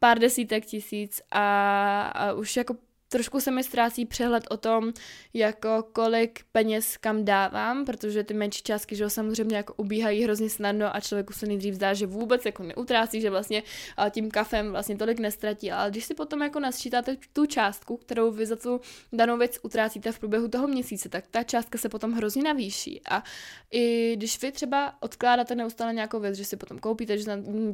pár 0.00 0.18
desítek 0.18 0.66
tisíc 0.66 1.22
a, 1.30 2.02
a 2.02 2.32
už 2.32 2.56
jako 2.56 2.74
trošku 3.08 3.40
se 3.40 3.50
mi 3.50 3.64
ztrácí 3.64 4.06
přehled 4.06 4.44
o 4.50 4.56
tom, 4.56 4.92
jako 5.34 5.82
kolik 5.92 6.40
peněz 6.52 6.96
kam 6.96 7.24
dávám, 7.24 7.84
protože 7.84 8.24
ty 8.24 8.34
menší 8.34 8.62
částky, 8.62 8.96
že 8.96 9.10
samozřejmě 9.10 9.56
jako 9.56 9.74
ubíhají 9.76 10.22
hrozně 10.22 10.50
snadno 10.50 10.96
a 10.96 11.00
člověku 11.00 11.32
se 11.32 11.46
nejdřív 11.46 11.74
zdá, 11.74 11.94
že 11.94 12.06
vůbec 12.06 12.44
jako 12.46 12.62
neutrácí, 12.62 13.20
že 13.20 13.30
vlastně 13.30 13.62
tím 14.10 14.30
kafem 14.30 14.70
vlastně 14.70 14.96
tolik 14.96 15.18
nestratí, 15.18 15.72
ale 15.72 15.90
když 15.90 16.04
si 16.04 16.14
potom 16.14 16.42
jako 16.42 16.60
nasčítáte 16.60 17.16
tu 17.32 17.46
částku, 17.46 17.96
kterou 17.96 18.30
vy 18.30 18.46
za 18.46 18.56
tu 18.56 18.80
danou 19.12 19.38
věc 19.38 19.58
utrácíte 19.62 20.12
v 20.12 20.18
průběhu 20.18 20.48
toho 20.48 20.68
měsíce, 20.68 21.08
tak 21.08 21.26
ta 21.30 21.42
částka 21.42 21.78
se 21.78 21.88
potom 21.88 22.12
hrozně 22.12 22.42
navýší. 22.42 23.00
A 23.10 23.22
i 23.70 24.16
když 24.16 24.42
vy 24.42 24.52
třeba 24.52 25.02
odkládáte 25.02 25.54
neustále 25.54 25.94
nějakou 25.94 26.20
věc, 26.20 26.36
že 26.36 26.44
si 26.44 26.56
potom 26.56 26.78
koupíte, 26.78 27.18
že 27.18 27.24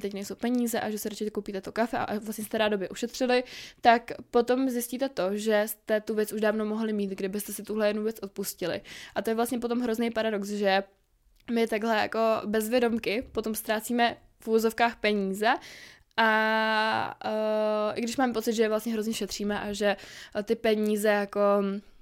teď 0.00 0.14
nejsou 0.14 0.34
peníze 0.34 0.80
a 0.80 0.90
že 0.90 0.98
si 0.98 1.08
radši 1.08 1.30
koupíte 1.30 1.60
to 1.60 1.72
kafe 1.72 1.98
a 1.98 2.18
vlastně 2.18 2.44
jste 2.44 2.58
rád 2.58 2.72
ušetřili, 2.90 3.44
tak 3.80 4.12
potom 4.30 4.70
zjistíte 4.70 5.08
to, 5.08 5.23
to, 5.28 5.36
že 5.36 5.62
jste 5.66 6.00
tu 6.00 6.14
věc 6.14 6.32
už 6.32 6.40
dávno 6.40 6.64
mohli 6.64 6.92
mít, 6.92 7.10
kdybyste 7.10 7.52
si 7.52 7.62
tuhle 7.62 7.86
jednu 7.86 8.02
věc 8.02 8.18
odpustili. 8.22 8.80
A 9.14 9.22
to 9.22 9.30
je 9.30 9.34
vlastně 9.34 9.58
potom 9.58 9.80
hrozný 9.80 10.10
paradox, 10.10 10.48
že 10.48 10.82
my 11.52 11.66
takhle 11.66 11.96
jako 11.96 12.18
bezvědomky 12.46 13.28
potom 13.32 13.54
ztrácíme 13.54 14.16
v 14.40 14.48
úvozovkách 14.48 14.96
peníze 14.96 15.54
a 16.16 17.16
uh, 17.24 17.98
i 17.98 18.00
když 18.00 18.16
máme 18.16 18.32
pocit, 18.32 18.52
že 18.52 18.68
vlastně 18.68 18.92
hrozně 18.92 19.14
šetříme 19.14 19.60
a 19.60 19.72
že 19.72 19.96
ty 20.44 20.54
peníze 20.54 21.08
jako 21.08 21.40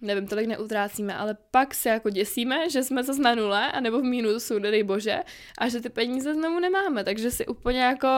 nevím, 0.03 0.27
tolik 0.27 0.47
neutrácíme, 0.47 1.15
ale 1.15 1.37
pak 1.51 1.75
se 1.75 1.89
jako 1.89 2.11
děsíme, 2.11 2.71
že 2.71 2.83
jsme 2.83 3.03
zase 3.05 3.23
na 3.23 3.35
nule, 3.35 3.73
anebo 3.73 4.01
v 4.01 4.05
mínusu, 4.05 4.59
nedej 4.59 4.83
bože, 4.83 5.21
a 5.59 5.69
že 5.69 5.81
ty 5.81 5.89
peníze 5.89 6.35
znovu 6.35 6.61
nemáme, 6.61 7.05
takže 7.05 7.31
si 7.31 7.47
úplně 7.47 7.83
jako 7.83 8.09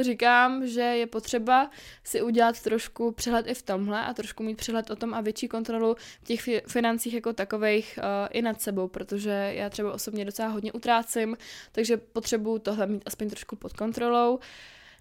říkám, 0.00 0.66
že 0.66 0.80
je 0.80 1.06
potřeba 1.06 1.70
si 2.04 2.22
udělat 2.22 2.62
trošku 2.62 3.12
přehled 3.12 3.46
i 3.46 3.54
v 3.54 3.62
tomhle 3.62 4.04
a 4.04 4.14
trošku 4.14 4.42
mít 4.42 4.56
přehled 4.56 4.90
o 4.90 4.96
tom 4.96 5.14
a 5.14 5.20
větší 5.20 5.48
kontrolu 5.48 5.96
v 6.22 6.24
těch 6.24 6.62
financích 6.66 7.14
jako 7.14 7.32
takových 7.32 7.98
uh, 7.98 8.28
i 8.30 8.42
nad 8.42 8.60
sebou, 8.60 8.88
protože 8.88 9.52
já 9.54 9.70
třeba 9.70 9.92
osobně 9.92 10.24
docela 10.24 10.48
hodně 10.48 10.72
utrácím, 10.72 11.36
takže 11.72 11.96
potřebuju 11.96 12.58
tohle 12.58 12.86
mít 12.86 13.02
aspoň 13.06 13.28
trošku 13.28 13.56
pod 13.56 13.72
kontrolou. 13.72 14.38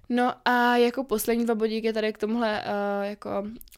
No 0.10 0.34
a 0.46 0.78
jako 0.78 1.04
poslední 1.04 1.46
dva 1.46 1.56
bodíky 1.56 1.94
tady 1.94 2.14
k 2.14 2.18
tomuhle 2.18 2.64
uh, 2.64 3.06
jako 3.06 3.30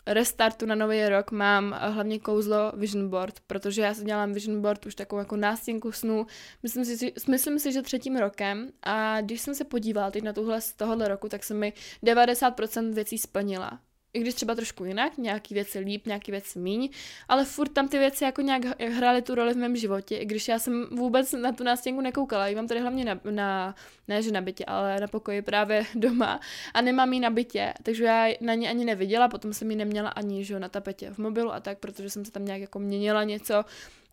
restartu 0.07 0.65
na 0.65 0.75
nový 0.75 1.09
rok 1.09 1.31
mám 1.31 1.65
uh, 1.71 1.93
hlavně 1.93 2.19
kouzlo 2.19 2.71
Vision 2.75 3.09
Board, 3.09 3.39
protože 3.47 3.81
já 3.81 3.93
si 3.93 4.03
dělám 4.03 4.33
Vision 4.33 4.61
Board 4.61 4.85
už 4.85 4.95
takovou 4.95 5.19
jako 5.19 5.35
nástěnku 5.35 5.91
snů, 5.91 6.27
myslím 6.63 6.85
si, 6.85 7.13
myslím 7.27 7.59
si, 7.59 7.71
že 7.71 7.81
třetím 7.81 8.15
rokem. 8.15 8.69
A 8.83 9.21
když 9.21 9.41
jsem 9.41 9.55
se 9.55 9.63
podívala 9.63 10.11
teď 10.11 10.23
na 10.23 10.33
tuhle 10.33 10.61
z 10.61 10.73
tohohle 10.73 11.07
roku, 11.07 11.29
tak 11.29 11.43
se 11.43 11.53
mi 11.53 11.73
90% 12.03 12.93
věcí 12.93 13.17
splnila 13.17 13.79
i 14.13 14.19
když 14.19 14.33
třeba 14.33 14.55
trošku 14.55 14.85
jinak, 14.85 15.17
nějaký 15.17 15.53
věci 15.53 15.79
líp, 15.79 16.05
nějaký 16.05 16.31
věci 16.31 16.59
míň, 16.59 16.89
ale 17.27 17.45
furt 17.45 17.69
tam 17.69 17.87
ty 17.87 17.99
věci 17.99 18.23
jako 18.23 18.41
nějak 18.41 18.81
hrály 18.81 19.21
tu 19.21 19.35
roli 19.35 19.53
v 19.53 19.57
mém 19.57 19.75
životě, 19.75 20.17
i 20.17 20.25
když 20.25 20.47
já 20.47 20.59
jsem 20.59 20.87
vůbec 20.91 21.31
na 21.31 21.51
tu 21.51 21.63
nástěnku 21.63 22.01
nekoukala, 22.01 22.47
ji 22.47 22.55
mám 22.55 22.67
tady 22.67 22.79
hlavně 22.79 23.05
na, 23.05 23.19
na 23.31 23.75
ne 24.07 24.21
že 24.21 24.31
na 24.31 24.41
bytě, 24.41 24.65
ale 24.65 24.99
na 24.99 25.07
pokoji 25.07 25.41
právě 25.41 25.85
doma 25.95 26.39
a 26.73 26.81
nemám 26.81 27.13
ji 27.13 27.19
na 27.19 27.29
bytě, 27.29 27.73
takže 27.83 28.03
já 28.03 28.27
na 28.41 28.53
ní 28.53 28.69
ani 28.69 28.85
neviděla, 28.85 29.27
potom 29.27 29.53
jsem 29.53 29.71
ji 29.71 29.77
neměla 29.77 30.09
ani 30.09 30.45
že, 30.45 30.59
na 30.59 30.69
tapetě 30.69 31.11
v 31.11 31.17
mobilu 31.17 31.53
a 31.53 31.59
tak, 31.59 31.79
protože 31.79 32.09
jsem 32.09 32.25
se 32.25 32.31
tam 32.31 32.45
nějak 32.45 32.61
jako 32.61 32.79
měnila 32.79 33.23
něco, 33.23 33.65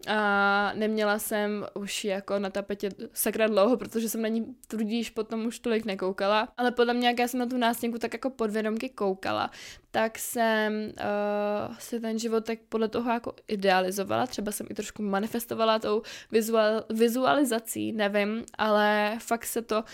a 0.07 0.73
neměla 0.75 1.19
jsem 1.19 1.67
už 1.75 2.05
jako 2.05 2.39
na 2.39 2.51
tapetě 2.51 2.91
sakra 3.13 3.47
dlouho, 3.47 3.77
protože 3.77 4.09
jsem 4.09 4.23
na 4.23 4.29
ní 4.29 4.57
tudíž 4.67 5.11
potom 5.11 5.47
už 5.47 5.59
tolik 5.59 5.85
nekoukala, 5.85 6.49
ale 6.57 6.71
podle 6.71 6.95
mě, 6.95 7.09
jak 7.09 7.19
já 7.19 7.29
jsem 7.29 7.41
na 7.41 7.47
tu 7.47 7.57
nástěnku 7.57 7.99
tak 7.99 8.13
jako 8.13 8.31
podvědomky 8.31 8.89
koukala, 8.89 9.51
tak 9.91 10.19
jsem 10.19 10.73
uh, 10.85 11.77
si 11.79 12.01
ten 12.01 12.19
život 12.19 12.45
tak 12.45 12.59
podle 12.69 12.89
toho 12.89 13.11
jako 13.11 13.33
idealizovala, 13.49 14.27
třeba 14.27 14.53
jsem 14.53 14.67
i 14.71 14.75
trošku 14.75 15.03
manifestovala 15.03 15.79
tou 15.79 16.03
vizual, 16.33 16.85
vizualizací, 16.91 17.93
nevím, 17.93 18.45
ale 18.59 19.17
fakt 19.21 19.45
se 19.45 19.63
to 19.63 19.85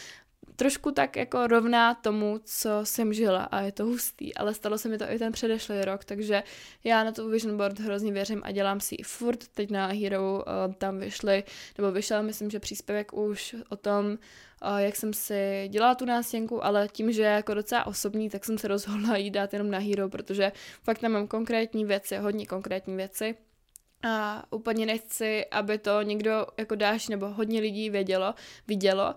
trošku 0.57 0.91
tak 0.91 1.17
jako 1.17 1.47
rovná 1.47 1.95
tomu, 1.95 2.41
co 2.45 2.71
jsem 2.83 3.13
žila 3.13 3.45
a 3.45 3.61
je 3.61 3.73
to 3.73 3.85
hustý, 3.85 4.35
ale 4.35 4.55
stalo 4.55 4.79
se 4.79 4.89
mi 4.89 4.99
to 4.99 5.05
i 5.11 5.19
ten 5.19 5.33
předešlý 5.33 5.85
rok, 5.85 6.05
takže 6.05 6.43
já 6.85 7.05
na 7.05 7.13
tu 7.13 7.31
vision 7.31 7.57
board 7.57 7.81
hrozně 7.81 8.13
věřím 8.13 8.43
a 8.45 8.51
dělám 8.51 8.81
si 8.81 8.97
furt, 9.05 9.49
teď 9.49 9.71
na 9.71 9.87
Hero 9.87 10.33
uh, 10.35 10.75
tam 10.75 10.99
vyšly, 10.99 11.45
nebo 11.79 11.93
vyšel 11.93 12.23
myslím, 12.23 12.51
že 12.51 12.61
příspěvek 12.61 13.13
už 13.13 13.57
o 13.69 13.77
tom, 13.77 14.07
uh, 14.07 14.77
jak 14.77 14.97
jsem 14.97 15.13
si 15.13 15.69
dělala 15.69 15.95
tu 15.95 16.05
nástěnku, 16.05 16.65
ale 16.65 16.89
tím, 16.89 17.13
že 17.13 17.23
je 17.23 17.29
jako 17.29 17.55
docela 17.55 17.87
osobní, 17.87 18.31
tak 18.31 18.45
jsem 18.45 18.59
se 18.59 18.69
rozhodla 18.69 19.17
jít 19.17 19.31
dát 19.31 19.53
jenom 19.53 19.71
na 19.71 19.79
Hero, 19.79 20.09
protože 20.09 20.53
fakt 20.83 20.99
tam 20.99 21.13
mám 21.13 21.27
konkrétní 21.27 21.85
věci, 21.85 22.17
hodně 22.17 22.47
konkrétní 22.47 22.97
věci, 22.97 23.35
a 24.05 24.45
úplně 24.51 24.87
nechci, 24.87 25.47
aby 25.51 25.79
to 25.79 26.03
někdo 26.03 26.47
jako 26.57 26.75
dáš 26.75 27.09
nebo 27.09 27.29
hodně 27.29 27.61
lidí 27.61 27.91
vědělo, 27.91 28.35
vidělo 28.69 29.15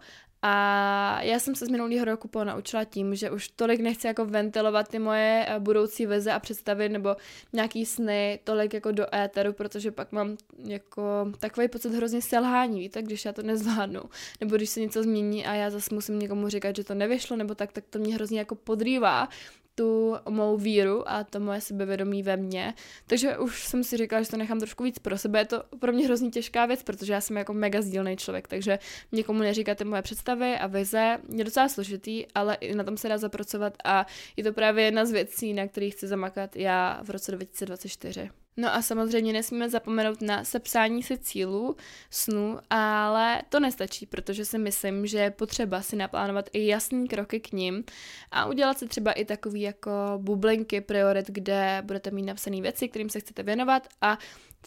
a 0.49 1.21
já 1.21 1.39
jsem 1.39 1.55
se 1.55 1.65
z 1.65 1.69
minulého 1.69 2.05
roku 2.05 2.27
ponaučila 2.27 2.83
tím, 2.83 3.15
že 3.15 3.31
už 3.31 3.47
tolik 3.47 3.79
nechci 3.79 4.07
jako 4.07 4.25
ventilovat 4.25 4.87
ty 4.87 4.99
moje 4.99 5.45
eh, 5.47 5.59
budoucí 5.59 6.05
vize 6.05 6.31
a 6.31 6.39
představy 6.39 6.89
nebo 6.89 7.15
nějaký 7.53 7.85
sny 7.85 8.39
tolik 8.43 8.73
jako 8.73 8.91
do 8.91 9.15
éteru, 9.15 9.53
protože 9.53 9.91
pak 9.91 10.11
mám 10.11 10.37
jako 10.65 11.31
takový 11.39 11.67
pocit 11.67 11.93
hrozně 11.93 12.21
selhání, 12.21 12.79
víte, 12.79 13.01
když 13.01 13.25
já 13.25 13.33
to 13.33 13.41
nezvládnu. 13.43 14.01
Nebo 14.41 14.55
když 14.55 14.69
se 14.69 14.79
něco 14.79 15.03
změní 15.03 15.45
a 15.45 15.53
já 15.53 15.69
zase 15.69 15.95
musím 15.95 16.19
někomu 16.19 16.49
říkat, 16.49 16.75
že 16.75 16.83
to 16.83 16.93
nevyšlo, 16.93 17.35
nebo 17.35 17.55
tak, 17.55 17.71
tak 17.71 17.83
to 17.89 17.99
mě 17.99 18.15
hrozně 18.15 18.39
jako 18.39 18.55
podrývá 18.55 19.29
tu 19.77 20.15
mou 20.29 20.57
víru 20.57 21.09
a 21.09 21.23
to 21.23 21.39
moje 21.39 21.61
sebevědomí 21.61 22.23
ve 22.23 22.37
mně. 22.37 22.73
Takže 23.07 23.37
už 23.37 23.63
jsem 23.63 23.83
si 23.83 23.97
říkala, 23.97 24.21
že 24.21 24.29
to 24.29 24.37
nechám 24.37 24.59
trošku 24.59 24.83
víc 24.83 24.99
pro 24.99 25.17
sebe. 25.17 25.39
Je 25.39 25.45
to 25.45 25.63
pro 25.79 25.93
mě 25.93 26.05
hrozně 26.05 26.29
těžká 26.29 26.65
věc, 26.65 26.83
protože 26.83 27.13
já 27.13 27.21
jsem 27.21 27.37
jako 27.37 27.53
mega 27.53 27.81
sdílný 27.81 28.17
člověk, 28.17 28.47
takže 28.47 28.79
někomu 29.11 29.39
neříkáte 29.39 29.85
moje 29.85 30.01
představy 30.01 30.55
a 30.57 30.67
vize. 30.67 31.17
Je 31.35 31.43
docela 31.43 31.69
složitý, 31.69 32.25
ale 32.35 32.55
i 32.55 32.75
na 32.75 32.83
tom 32.83 32.97
se 32.97 33.09
dá 33.09 33.17
zapracovat 33.17 33.73
a 33.83 34.05
je 34.37 34.43
to 34.43 34.53
právě 34.53 34.85
jedna 34.85 35.05
z 35.05 35.11
věcí, 35.11 35.53
na 35.53 35.67
kterých 35.67 35.93
chci 35.93 36.07
zamakat 36.07 36.55
já 36.55 36.99
v 37.03 37.09
roce 37.09 37.31
2024. 37.31 38.29
No 38.59 38.73
a 38.73 38.81
samozřejmě 38.81 39.33
nesmíme 39.33 39.69
zapomenout 39.69 40.21
na 40.21 40.43
sepsání 40.43 41.03
si 41.03 41.17
cílů, 41.17 41.75
snů, 42.09 42.59
ale 42.69 43.41
to 43.49 43.59
nestačí, 43.59 44.05
protože 44.05 44.45
si 44.45 44.57
myslím, 44.57 45.07
že 45.07 45.17
je 45.17 45.31
potřeba 45.31 45.81
si 45.81 45.95
naplánovat 45.95 46.49
i 46.53 46.67
jasný 46.67 47.07
kroky 47.07 47.39
k 47.39 47.51
ním 47.51 47.83
a 48.31 48.45
udělat 48.45 48.79
si 48.79 48.87
třeba 48.87 49.11
i 49.11 49.25
takový 49.25 49.61
jako 49.61 49.91
bublinky 50.17 50.81
priorit, 50.81 51.27
kde 51.27 51.81
budete 51.85 52.11
mít 52.11 52.25
napsané 52.25 52.61
věci, 52.61 52.87
kterým 52.87 53.09
se 53.09 53.19
chcete 53.19 53.43
věnovat 53.43 53.87
a 54.01 54.17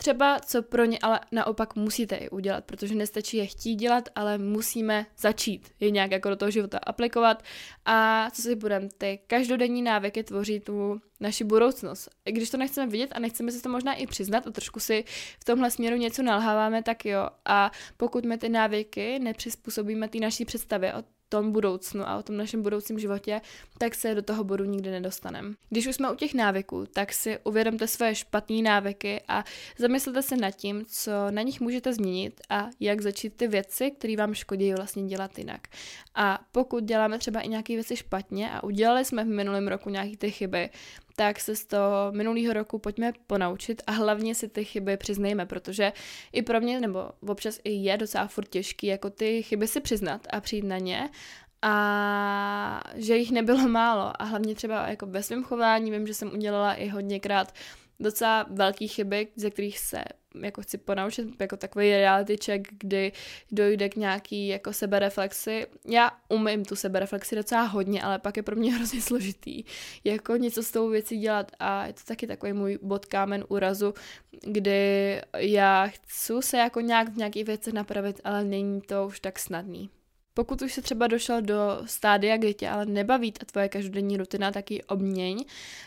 Třeba 0.01 0.41
co 0.41 0.63
pro 0.63 0.85
ně 0.85 0.99
ale 1.03 1.21
naopak 1.33 1.77
musíte 1.77 2.17
i 2.17 2.31
udělat, 2.31 2.65
protože 2.65 2.95
nestačí 2.95 3.37
je 3.37 3.47
chtít 3.47 3.75
dělat, 3.75 4.09
ale 4.15 4.39
musíme 4.39 5.07
začít 5.19 5.69
je 5.81 5.91
nějak 5.91 6.11
jako 6.11 6.31
do 6.31 6.37
toho 6.37 6.51
života 6.51 6.79
aplikovat 6.79 7.43
a 7.85 8.31
co 8.31 8.43
si 8.43 8.55
budeme, 8.55 8.89
ty 8.99 9.19
každodenní 9.27 9.83
návyky 9.83 10.23
tvoří 10.23 10.61
tu 10.61 11.01
naši 11.21 11.45
budoucnost. 11.45 12.09
I 12.25 12.33
když 12.33 12.51
to 12.51 12.57
nechceme 12.57 12.91
vidět 12.91 13.11
a 13.13 13.19
nechceme 13.19 13.53
si 13.53 13.63
to 13.63 13.69
možná 13.69 13.95
i 13.95 14.07
přiznat 14.07 14.47
a 14.47 14.51
trošku 14.51 14.81
si 14.81 15.05
v 15.41 15.45
tomhle 15.45 15.71
směru 15.71 15.97
něco 15.97 16.23
nalháváme, 16.23 16.83
tak 16.83 17.05
jo. 17.05 17.29
A 17.45 17.71
pokud 17.97 18.25
my 18.25 18.39
ty 18.39 18.49
návyky 18.49 19.19
nepřizpůsobíme 19.19 20.09
té 20.09 20.19
naší 20.19 20.45
představě 20.45 20.95
o 20.95 21.03
tom 21.31 21.53
budoucnu 21.53 22.09
a 22.09 22.19
o 22.19 22.23
tom 22.23 22.37
našem 22.37 22.63
budoucím 22.63 22.99
životě, 22.99 23.41
tak 23.79 23.95
se 23.95 24.15
do 24.15 24.23
toho 24.23 24.45
bodu 24.45 24.65
nikdy 24.65 24.91
nedostaneme. 24.91 25.55
Když 25.71 25.87
už 25.87 25.95
jsme 25.95 26.11
u 26.11 26.15
těch 26.15 26.35
návyků, 26.35 26.87
tak 26.93 27.13
si 27.13 27.39
uvědomte 27.45 27.87
své 27.87 28.15
špatné 28.15 28.63
návyky 28.63 29.23
a 29.29 29.45
zamyslete 29.79 30.23
se 30.23 30.37
nad 30.37 30.51
tím, 30.51 30.85
co 30.87 31.11
na 31.31 31.43
nich 31.43 31.61
můžete 31.61 31.93
změnit 31.93 32.41
a 32.49 32.69
jak 32.81 33.01
začít 33.01 33.37
ty 33.37 33.49
věci, 33.49 33.91
které 33.91 34.17
vám 34.17 34.35
škodí, 34.35 34.75
vlastně 34.75 35.07
dělat 35.07 35.39
jinak. 35.39 35.61
A 36.15 36.39
pokud 36.53 36.85
děláme 36.85 37.19
třeba 37.19 37.41
i 37.41 37.49
nějaké 37.49 37.75
věci 37.75 37.97
špatně 37.97 38.51
a 38.51 38.63
udělali 38.63 39.05
jsme 39.05 39.25
v 39.25 39.29
minulém 39.29 39.69
roku 39.69 39.91
nějaké 39.91 40.17
ty 40.17 40.31
chyby, 40.31 40.71
tak 41.17 41.41
se 41.41 41.57
z 41.57 41.65
toho 41.65 42.13
minulého 42.13 42.53
roku 42.53 42.79
pojďme 42.79 43.13
ponaučit 43.27 43.83
a 43.87 43.93
hlavně 43.93 44.35
si 44.35 44.49
ty 44.49 44.65
chyby 44.65 44.97
přiznejme, 44.97 45.47
protože 45.47 45.93
i 46.33 46.43
pro 46.43 46.61
mě, 46.61 46.81
nebo 46.81 47.11
občas 47.29 47.61
i 47.65 47.71
je 47.71 47.97
docela 47.97 48.27
furt 48.27 48.49
těžký, 48.49 48.87
jako 48.87 49.11
ty 49.11 49.43
chyby 49.43 49.69
si 49.69 49.81
přiznat 49.81 50.27
a 50.31 50.41
přijít 50.41 50.65
na 50.65 50.79
ně 50.79 51.11
a 51.63 52.83
že 52.95 53.17
jich 53.17 53.31
nebylo 53.31 53.69
málo. 53.69 54.13
A 54.23 54.25
hlavně 54.25 54.55
třeba 54.55 54.89
jako 54.89 55.07
ve 55.07 55.23
svém 55.23 55.45
chování 55.45 55.91
vím, 55.91 56.07
že 56.07 56.15
jsem 56.15 56.33
udělala 56.33 56.75
i 56.75 56.89
hodněkrát 56.89 57.55
docela 58.01 58.47
velký 58.51 58.89
chyby, 58.89 59.29
ze 59.37 59.51
kterých 59.51 59.79
se 59.79 60.05
jako 60.43 60.63
chci 60.63 60.79
ponaučit, 60.79 61.41
jako 61.41 61.57
takový 61.57 61.91
reality 61.91 62.37
check, 62.45 62.69
kdy 62.79 63.13
dojde 63.53 63.89
k 63.89 63.97
nějaký 63.97 64.49
jako 64.49 64.73
sebereflexi. 64.73 65.67
Já 65.85 66.11
umím 66.29 66.65
tu 66.65 66.77
sebereflexi 66.77 67.37
docela 67.37 67.63
hodně, 67.63 68.03
ale 68.03 68.19
pak 68.19 68.37
je 68.37 68.43
pro 68.43 68.57
mě 68.57 68.75
hrozně 68.77 69.03
složitý 69.03 69.65
jako 70.05 70.37
něco 70.37 70.63
s 70.63 70.71
tou 70.71 70.89
věcí 70.89 71.19
dělat 71.19 71.53
a 71.59 71.87
je 71.87 71.93
to 71.93 72.01
taky 72.07 72.27
takový 72.27 72.53
můj 72.53 72.79
bod 72.83 73.07
kámen 73.07 73.45
úrazu, 73.49 73.95
kdy 74.47 75.21
já 75.37 75.87
chci 75.87 76.33
se 76.41 76.57
jako 76.57 76.81
nějak 76.81 77.09
v 77.09 77.17
nějakých 77.17 77.45
věcech 77.45 77.75
napravit, 77.75 78.21
ale 78.25 78.45
není 78.45 78.81
to 78.81 79.07
už 79.07 79.21
tak 79.21 79.39
snadný. 79.39 79.91
Pokud 80.35 80.63
už 80.63 80.73
se 80.73 80.83
třeba 80.83 81.07
došel 81.07 81.43
do 81.43 81.57
stádia, 81.85 82.37
kdy 82.37 82.55
tě 82.55 82.69
ale 82.69 82.87
nebaví 82.87 83.33
ta 83.33 83.45
tvoje 83.45 83.69
každodenní 83.69 84.17
rutina, 84.17 84.53
tak 84.53 84.71
ji 84.71 84.83
obměň, 84.83 85.45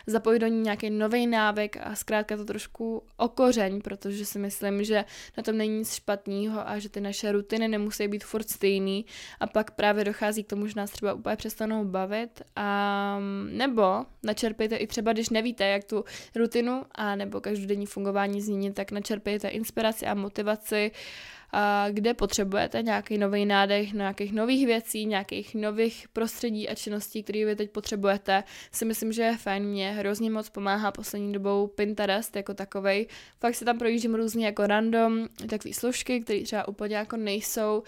zapoj 0.07 0.39
do 0.39 0.47
ní 0.47 0.61
nějaký 0.61 0.89
nový 0.89 1.27
návyk 1.27 1.77
a 1.81 1.95
zkrátka 1.95 2.37
to 2.37 2.45
trošku 2.45 3.03
okořeň, 3.17 3.81
protože 3.81 4.25
si 4.25 4.39
myslím, 4.39 4.83
že 4.83 5.05
na 5.37 5.43
tom 5.43 5.57
není 5.57 5.77
nic 5.77 5.95
špatného 5.95 6.69
a 6.69 6.79
že 6.79 6.89
ty 6.89 7.01
naše 7.01 7.31
rutiny 7.31 7.67
nemusí 7.67 8.07
být 8.07 8.23
furt 8.23 8.49
stejný. 8.49 9.05
A 9.39 9.47
pak 9.47 9.71
právě 9.71 10.03
dochází 10.03 10.43
k 10.43 10.49
tomu, 10.49 10.67
že 10.67 10.73
nás 10.77 10.91
třeba 10.91 11.13
úplně 11.13 11.35
přestanou 11.35 11.85
bavit 11.85 12.41
a 12.55 13.19
nebo 13.49 14.05
načerpejte 14.23 14.75
i 14.75 14.87
třeba, 14.87 15.13
když 15.13 15.29
nevíte, 15.29 15.67
jak 15.67 15.83
tu 15.83 16.03
rutinu 16.35 16.83
a 16.91 17.15
nebo 17.15 17.41
každodenní 17.41 17.85
fungování 17.85 18.41
změnit, 18.41 18.73
tak 18.73 18.91
načerpejte 18.91 19.47
inspiraci 19.47 20.05
a 20.05 20.13
motivaci 20.13 20.91
a 20.91 21.42
kde 21.89 22.13
potřebujete 22.13 22.81
nějaký 22.81 23.17
nový 23.17 23.45
nádech, 23.45 23.93
nějakých 23.93 24.33
nových 24.33 24.65
věcí, 24.65 25.05
nějakých 25.05 25.55
nových 25.55 26.07
prostředí 26.13 26.69
a 26.69 26.75
činností, 26.75 27.23
které 27.23 27.45
vy 27.45 27.55
teď 27.55 27.71
potřebujete, 27.71 28.43
si 28.71 28.85
myslím, 28.85 29.11
že 29.11 29.21
je 29.21 29.37
fajn. 29.37 29.63
Mě 29.63 29.91
hrozně 29.91 30.31
moc 30.31 30.49
pomáhá 30.49 30.91
poslední 30.91 31.33
dobou 31.33 31.67
Pinterest 31.67 32.35
jako 32.35 32.53
takovej. 32.53 33.07
Fakt 33.39 33.55
si 33.55 33.65
tam 33.65 33.77
projíždím 33.77 34.15
různě 34.15 34.45
jako 34.45 34.67
random, 34.67 35.27
takové 35.49 35.73
složky, 35.73 36.19
které 36.19 36.41
třeba 36.43 36.67
úplně 36.67 36.95
jako 36.95 37.17
nejsou 37.17 37.83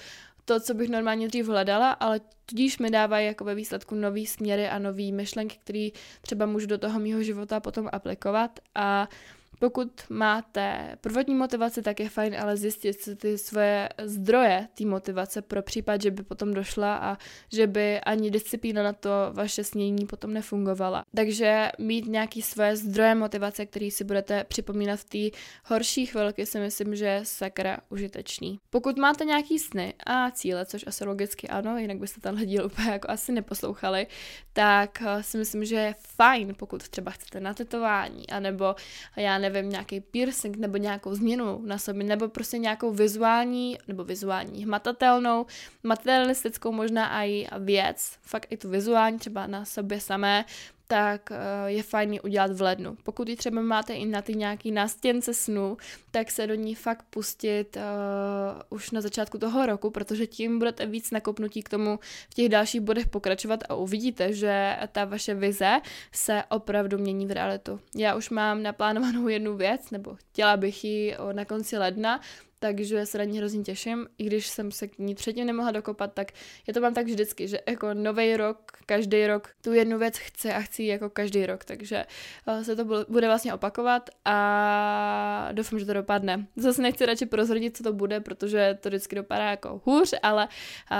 to, 0.46 0.60
co 0.60 0.74
bych 0.74 0.90
normálně 0.90 1.28
dřív 1.28 1.48
hledala, 1.48 1.92
ale 1.92 2.22
tudíž 2.46 2.78
mi 2.78 2.92
dávají 2.92 3.28
jako 3.28 3.44
ve 3.44 3.56
výsledku 3.56 3.96
nový 3.96 4.26
směry 4.26 4.68
a 4.68 4.80
nový 4.80 5.12
myšlenky, 5.12 5.58
které 5.64 5.90
třeba 6.22 6.46
můžu 6.46 6.68
do 6.68 6.78
toho 6.78 7.00
mého 7.00 7.24
života 7.24 7.60
potom 7.60 7.90
aplikovat 7.92 8.60
a 8.76 9.10
Pokud 9.60 10.04
máte 10.10 10.98
prvotní 11.02 11.36
motivaci, 11.36 11.82
tak 11.82 12.00
je 12.00 12.10
fajn, 12.10 12.36
ale 12.40 12.58
zjistit 12.58 13.02
si 13.02 13.16
ty 13.16 13.38
svoje 13.38 13.90
zdroje 14.04 14.68
té 14.78 14.86
motivace 14.86 15.42
pro 15.42 15.62
případ, 15.62 16.02
že 16.02 16.12
by 16.12 16.24
potom 16.24 16.54
došla 16.54 16.96
a 16.96 17.18
že 17.54 17.68
by 17.68 18.00
ani 18.00 18.32
disciplína 18.32 18.84
na 18.84 18.94
to 18.94 19.10
vaše 19.34 19.64
snění 19.64 20.06
potom 20.06 20.34
nefungovala. 20.34 21.04
Takže 21.16 21.72
mít 21.80 22.06
nějaký 22.06 22.42
svoje 22.42 22.76
zdroje 22.76 23.16
motivace, 23.16 23.66
který 23.66 23.92
si 23.92 24.04
budete 24.04 24.44
připomínat 24.44 25.00
v 25.00 25.32
té 25.32 25.38
horší 25.66 26.06
chvilky, 26.06 26.46
si 26.46 26.60
myslím, 26.60 26.96
že 26.96 27.06
je 27.06 27.20
sakra 27.24 27.78
užitečný. 27.90 28.60
Pokud 28.70 28.98
máte 28.98 29.26
nějaký 29.26 29.60
sny 29.60 29.94
a 30.06 30.32
cíle, 30.32 30.66
což 30.66 30.88
asi 30.88 31.06
logicky 31.06 31.48
ano, 31.48 31.78
jinak 31.78 31.98
byste 31.98 32.22
tenhle 32.22 32.46
díl 32.46 32.66
úplně 32.66 32.92
jako 32.92 33.10
asi 33.10 33.32
neposlouchali, 33.32 34.08
tak 34.54 35.02
eh, 35.02 35.24
si 35.24 35.38
myslím, 35.38 35.66
že 35.66 35.76
je 35.76 35.96
fajn, 36.00 36.56
pokud 36.56 36.88
třeba 36.90 37.12
chcete 37.12 37.40
na 37.40 37.54
tetování, 37.54 38.30
anebo 38.30 38.76
já 39.16 39.38
nevím, 39.50 39.70
nějaký 39.70 40.00
piercing 40.00 40.58
nebo 40.58 40.78
nějakou 40.78 41.16
změnu 41.16 41.62
na 41.66 41.78
sobě, 41.78 42.04
nebo 42.04 42.28
prostě 42.28 42.58
nějakou 42.58 42.92
vizuální, 42.92 43.78
nebo 43.88 44.04
vizuální, 44.04 44.64
hmatatelnou, 44.64 45.46
materialistickou 45.84 46.72
možná 46.72 47.24
i 47.24 47.48
věc, 47.60 48.18
fakt 48.22 48.48
i 48.50 48.58
tu 48.58 48.70
vizuální 48.70 49.20
třeba 49.20 49.48
na 49.48 49.66
sobě 49.66 50.00
samé, 50.00 50.46
tak 50.88 51.32
eh, 51.32 51.36
je 51.66 51.84
fajn 51.84 52.14
ji 52.14 52.22
udělat 52.22 52.52
v 52.52 52.62
lednu. 52.62 52.98
Pokud 53.04 53.30
ji 53.30 53.36
třeba 53.36 53.62
máte 53.62 53.94
i 53.94 54.06
na 54.06 54.22
ty 54.22 54.36
nějaký 54.36 54.72
nástěnce 54.72 55.34
snu, 55.34 55.78
tak 56.12 56.32
se 56.32 56.48
do 56.48 56.56
ní 56.56 56.76
fakt 56.76 57.06
pustit 57.10 57.78
uh, 57.78 58.62
už 58.70 58.92
na 58.92 59.02
začátku 59.02 59.38
toho 59.38 59.66
roku, 59.66 59.90
protože 59.90 60.28
tím 60.28 60.60
budete 60.60 60.86
víc 60.86 61.12
nakopnutí 61.12 61.64
k 61.64 61.70
tomu 61.70 62.00
v 62.30 62.34
těch 62.34 62.50
dalších 62.50 62.82
bodech 62.82 63.08
pokračovat 63.08 63.64
a 63.70 63.76
uvidíte, 63.76 64.34
že 64.34 64.78
ta 64.92 65.06
vaše 65.06 65.34
vize 65.34 65.82
se 66.12 66.44
opravdu 66.50 66.98
mění 66.98 67.26
v 67.26 67.32
realitu. 67.32 67.80
Já 67.96 68.16
už 68.16 68.30
mám 68.30 68.64
naplánovanou 68.64 69.28
jednu 69.28 69.58
věc, 69.58 69.92
nebo 69.92 70.16
chtěla 70.16 70.58
bych 70.58 70.84
ji 70.84 71.16
na 71.32 71.46
konci 71.46 71.78
ledna, 71.78 72.22
takže 72.60 73.06
se 73.06 73.18
na 73.18 73.24
ní 73.24 73.38
hrozně 73.38 73.64
těším. 73.64 74.08
I 74.18 74.24
když 74.24 74.48
jsem 74.48 74.72
se 74.72 74.88
k 74.88 75.00
ní 75.00 75.16
předtím 75.16 75.46
nemohla 75.46 75.72
dokopat, 75.72 76.14
tak 76.14 76.32
je 76.68 76.74
to 76.74 76.82
mám 76.82 76.94
tak 76.94 77.06
vždycky, 77.06 77.48
že 77.48 77.60
jako 77.70 77.94
nový 77.94 78.38
rok, 78.38 78.72
každý 78.86 79.28
rok 79.28 79.50
tu 79.62 79.74
jednu 79.74 80.00
věc 80.00 80.18
chci 80.18 80.52
a 80.52 80.60
chci 80.60 80.84
jako 80.84 81.10
každý 81.10 81.46
rok, 81.46 81.66
takže 81.66 82.06
eh, 82.48 82.64
se 82.64 82.76
to 82.76 82.86
bude 83.10 83.28
vlastně 83.28 83.54
opakovat 83.54 84.10
a 84.26 85.50
doufám, 85.52 85.80
že 85.80 85.86
to 85.86 85.94
dopadne. 85.94 86.48
Zase 86.56 86.82
nechci 86.82 87.06
radši 87.06 87.26
prozradit, 87.26 87.78
co 87.78 87.84
to 87.84 87.94
bude, 87.94 88.20
protože 88.20 88.78
to 88.82 88.90
vždycky 88.90 89.16
dopadá 89.16 89.50
jako 89.50 89.82
hůř, 89.86 90.14
ale 90.24 90.48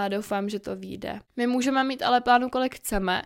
doufám, 0.10 0.50
že 0.50 0.60
to 0.60 0.76
vyjde. 0.76 1.20
My 1.36 1.48
můžeme 1.48 1.84
mít 1.84 2.02
ale 2.02 2.22
plánu, 2.22 2.50
kolik 2.50 2.76
chceme, 2.76 3.22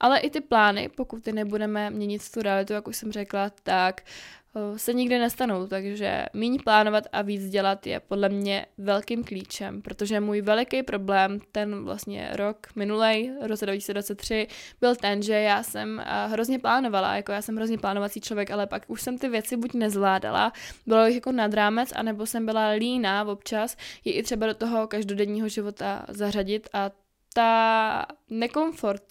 ale 0.00 0.18
i 0.18 0.30
ty 0.30 0.40
plány, 0.40 0.88
pokud 0.96 1.24
ty 1.24 1.32
nebudeme 1.32 1.90
měnit 1.90 2.30
tu 2.30 2.42
realitu, 2.42 2.72
jak 2.72 2.88
už 2.88 2.96
jsem 2.96 3.12
řekla, 3.12 3.50
tak 3.62 4.02
Eh, 4.02 4.37
se 4.76 4.92
nikdy 4.94 5.18
nestanou, 5.18 5.66
takže 5.66 6.26
méně 6.32 6.58
plánovat 6.64 7.04
a 7.12 7.22
víc 7.22 7.48
dělat 7.48 7.86
je 7.86 8.00
podle 8.00 8.28
mě 8.28 8.66
velkým 8.78 9.24
klíčem, 9.24 9.82
protože 9.82 10.20
můj 10.20 10.40
veliký 10.40 10.82
problém 10.82 11.40
ten 11.52 11.84
vlastně 11.84 12.30
rok 12.32 12.66
minulej, 12.76 13.32
roce 13.42 13.66
2023, 13.66 14.46
byl 14.80 14.96
ten, 14.96 15.22
že 15.22 15.32
já 15.32 15.62
jsem 15.62 16.00
eh, 16.00 16.28
hrozně 16.28 16.58
plánovala, 16.58 17.16
jako 17.16 17.32
já 17.32 17.42
jsem 17.42 17.56
hrozně 17.56 17.78
plánovací 17.78 18.20
člověk, 18.20 18.50
ale 18.50 18.66
pak 18.66 18.82
už 18.86 19.02
jsem 19.02 19.18
ty 19.18 19.28
věci 19.28 19.56
buď 19.56 19.74
nezvládala, 19.74 20.52
bylo 20.86 21.06
jich 21.06 21.14
jako 21.14 21.32
nad 21.32 21.54
rámec, 21.54 21.92
anebo 21.96 22.26
jsem 22.26 22.46
byla 22.46 22.68
líná 22.68 23.24
občas, 23.24 23.76
je 24.04 24.12
i 24.12 24.22
třeba 24.22 24.46
do 24.46 24.54
toho 24.54 24.86
každodenního 24.86 25.48
života 25.48 26.04
zařadit 26.08 26.68
a 26.72 26.90
ta 27.34 28.06
nekomfort, 28.30 29.02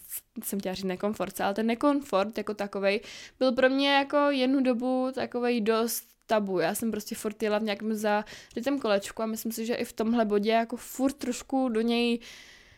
jsem 0.44 0.60
chtěla 0.60 0.76
říct 0.76 0.86
nekomfort, 0.86 1.42
ale 1.42 1.54
ten 1.54 1.66
nekomfort 1.66 2.38
jako 2.38 2.54
takovej 2.54 3.02
byl 3.40 3.52
pro 3.52 3.70
mě 3.70 3.94
jako 3.94 4.18
jednu 4.18 4.64
dobu 4.64 5.12
takovej 5.16 5.62
dost 5.62 6.04
tabu. 6.28 6.60
Já 6.60 6.76
jsem 6.76 6.92
prostě 6.92 7.16
furt 7.16 7.44
jela 7.44 7.60
v 7.60 7.64
nějakém 7.64 7.94
zarytém 7.94 8.80
kolečku 8.80 9.24
a 9.24 9.26
myslím 9.26 9.52
si, 9.52 9.66
že 9.66 9.76
i 9.76 9.86
v 9.86 9.94
tomhle 9.94 10.26
bodě 10.26 10.52
jako 10.52 10.78
furt 10.78 11.14
trošku 11.14 11.70
do 11.70 11.82
něj 11.82 12.20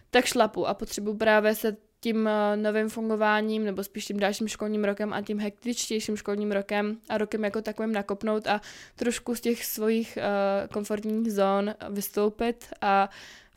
tak 0.09 0.25
šlapu 0.25 0.67
a 0.67 0.73
potřebuji 0.73 1.13
právě 1.13 1.55
se 1.55 1.77
tím 1.99 2.27
eh, 2.27 2.57
novým 2.57 2.89
fungováním, 2.89 3.65
nebo 3.65 3.83
spíš 3.83 4.05
tím 4.05 4.19
dalším 4.19 4.47
školním 4.47 4.83
rokem 4.83 5.13
a 5.13 5.21
tím 5.21 5.39
hektičtějším 5.39 6.17
školním 6.17 6.51
rokem 6.51 6.97
a 7.09 7.17
rokem 7.17 7.43
jako 7.43 7.61
takovým 7.61 7.91
nakopnout 7.91 8.47
a 8.47 8.61
trošku 8.95 9.35
z 9.35 9.41
těch 9.41 9.65
svých 9.65 10.17
uh, 10.17 10.67
komfortních 10.67 11.33
zón 11.33 11.75
vystoupit 11.89 12.65
a 12.81 13.09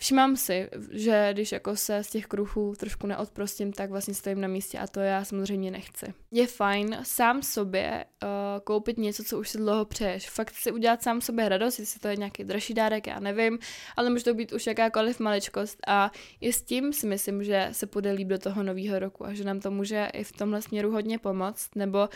všímám 0.03 0.37
si, 0.37 0.69
že 0.91 1.29
když 1.33 1.53
jako 1.53 1.77
se 1.77 2.05
z 2.05 2.11
těch 2.11 2.27
kruhů 2.27 2.75
trošku 2.75 3.07
neodprostím, 3.07 3.73
tak 3.73 3.91
vlastně 3.91 4.15
stojím 4.15 4.41
na 4.41 4.49
místě 4.49 4.79
a 4.79 4.87
to 4.87 5.01
já 5.01 5.25
samozřejmě 5.25 5.71
nechci. 5.71 6.15
Je 6.31 6.47
fajn 6.47 6.99
sám 7.03 7.43
sobě 7.43 8.05
uh, 8.23 8.29
koupit 8.65 8.99
něco, 8.99 9.25
co 9.25 9.39
už 9.39 9.49
si 9.49 9.59
dlouho 9.59 9.85
přeješ. 9.85 10.31
Fakt 10.31 10.55
si 10.55 10.73
udělat 10.73 11.03
sám 11.03 11.21
sobě 11.21 11.49
radost, 11.49 11.79
jestli 11.79 12.01
to 12.01 12.09
je 12.09 12.17
nějaký 12.17 12.45
dražší 12.45 12.75
dárek, 12.75 13.07
já 13.07 13.21
nevím, 13.21 13.59
ale 13.97 14.11
může 14.11 14.25
to 14.25 14.35
být 14.35 14.53
už 14.53 14.67
jakákoliv 14.67 15.21
maličkost 15.21 15.79
a 15.87 16.11
i 16.41 16.53
s 16.53 16.63
tím 16.63 16.93
si 16.93 17.07
myslím, 17.07 17.45
že 17.45 17.69
se 17.73 17.87
půjde 17.87 18.13
líp 18.13 18.29
do 18.29 18.39
toho 18.39 18.63
nového 18.63 18.99
roku 18.99 19.27
a 19.27 19.35
že 19.35 19.45
nám 19.45 19.61
to 19.61 19.71
může 19.71 20.09
i 20.13 20.25
v 20.25 20.33
tomhle 20.33 20.63
směru 20.63 20.91
hodně 20.91 21.19
pomoct, 21.19 21.69
nebo 21.75 22.09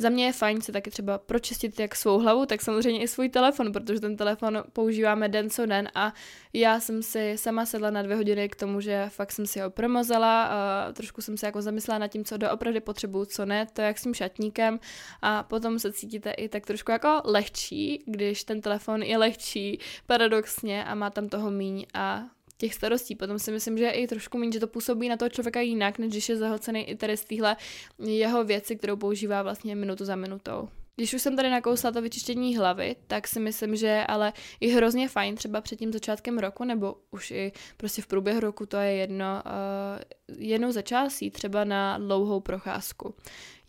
za 0.00 0.08
mě 0.08 0.26
je 0.26 0.32
fajn 0.32 0.60
se 0.60 0.72
taky 0.72 0.90
třeba 0.90 1.18
pročistit 1.18 1.80
jak 1.80 1.96
svou 1.96 2.18
hlavu, 2.18 2.46
tak 2.46 2.62
samozřejmě 2.62 3.02
i 3.02 3.08
svůj 3.08 3.28
telefon, 3.28 3.72
protože 3.72 4.00
ten 4.00 4.16
telefon 4.16 4.64
používáme 4.72 5.28
den 5.28 5.50
co 5.50 5.66
den 5.66 5.88
a 5.94 6.12
já 6.52 6.80
jsem 6.80 7.02
si 7.02 7.38
sama 7.38 7.66
sedla 7.66 7.90
na 7.90 8.02
dvě 8.02 8.16
hodiny 8.16 8.48
k 8.48 8.56
tomu, 8.56 8.80
že 8.80 9.06
fakt 9.08 9.32
jsem 9.32 9.46
si 9.46 9.60
ho 9.60 9.70
promozala, 9.70 10.44
a 10.44 10.92
trošku 10.92 11.22
jsem 11.22 11.36
se 11.36 11.46
jako 11.46 11.62
zamyslela 11.62 11.98
nad 11.98 12.08
tím, 12.08 12.24
co 12.24 12.36
doopravdy 12.36 12.80
potřebuju, 12.80 13.24
co 13.24 13.46
ne, 13.46 13.66
to 13.72 13.82
jak 13.82 13.98
s 13.98 14.02
tím 14.02 14.14
šatníkem 14.14 14.80
a 15.22 15.42
potom 15.42 15.78
se 15.78 15.92
cítíte 15.92 16.30
i 16.30 16.48
tak 16.48 16.66
trošku 16.66 16.92
jako 16.92 17.22
lehčí, 17.24 18.04
když 18.06 18.44
ten 18.44 18.60
telefon 18.60 19.02
je 19.02 19.18
lehčí 19.18 19.78
paradoxně 20.06 20.84
a 20.84 20.94
má 20.94 21.10
tam 21.10 21.28
toho 21.28 21.50
míň 21.50 21.86
a 21.94 22.24
těch 22.60 22.74
starostí. 22.74 23.16
Potom 23.16 23.38
si 23.38 23.52
myslím, 23.52 23.78
že 23.78 23.90
i 23.90 24.06
trošku 24.06 24.38
méně, 24.38 24.52
že 24.52 24.60
to 24.60 24.66
působí 24.66 25.08
na 25.08 25.16
toho 25.16 25.28
člověka 25.28 25.60
jinak, 25.60 25.98
než 25.98 26.10
když 26.10 26.28
je 26.28 26.36
zahlcený 26.36 26.88
i 26.88 26.96
tady 26.96 27.16
z 27.16 27.24
téhle 27.24 27.56
jeho 27.98 28.44
věci, 28.44 28.76
kterou 28.76 28.96
používá 28.96 29.42
vlastně 29.42 29.76
minutu 29.76 30.04
za 30.04 30.16
minutou. 30.16 30.68
Když 30.96 31.14
už 31.14 31.22
jsem 31.22 31.36
tady 31.36 31.50
nakousla 31.50 31.92
to 31.92 32.02
vyčištění 32.02 32.56
hlavy, 32.56 32.96
tak 33.06 33.28
si 33.28 33.40
myslím, 33.40 33.76
že 33.76 34.04
ale 34.08 34.32
i 34.60 34.68
hrozně 34.68 35.08
fajn 35.08 35.36
třeba 35.36 35.60
před 35.60 35.78
tím 35.78 35.92
začátkem 35.92 36.38
roku, 36.38 36.64
nebo 36.64 36.96
už 37.10 37.30
i 37.30 37.52
prostě 37.76 38.02
v 38.02 38.06
průběhu 38.06 38.40
roku, 38.40 38.66
to 38.66 38.76
je 38.76 38.92
jedno, 38.92 39.42
uh, 39.46 40.38
jednou 40.38 40.72
za 40.72 40.82
třeba 41.30 41.64
na 41.64 41.98
dlouhou 41.98 42.40
procházku. 42.40 43.14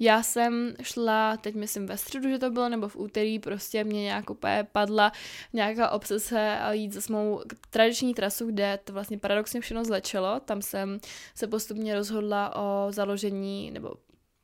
Já 0.03 0.23
jsem 0.23 0.75
šla, 0.81 1.37
teď 1.37 1.55
myslím 1.55 1.85
ve 1.85 1.97
středu, 1.97 2.29
že 2.29 2.39
to 2.39 2.51
bylo, 2.51 2.69
nebo 2.69 2.87
v 2.87 2.95
úterý, 2.95 3.39
prostě 3.39 3.83
mě 3.83 4.01
nějak 4.01 4.29
úplně 4.29 4.67
padla 4.71 5.11
nějaká 5.53 5.89
obsese 5.89 6.57
a 6.57 6.73
jít 6.73 6.93
za 6.93 7.01
mou 7.09 7.41
tradiční 7.69 8.13
trasu, 8.13 8.47
kde 8.47 8.79
to 8.83 8.93
vlastně 8.93 9.17
paradoxně 9.17 9.61
všechno 9.61 9.85
zlečelo. 9.85 10.39
Tam 10.39 10.61
jsem 10.61 10.99
se 11.35 11.47
postupně 11.47 11.95
rozhodla 11.95 12.55
o 12.55 12.91
založení, 12.91 13.71
nebo 13.71 13.93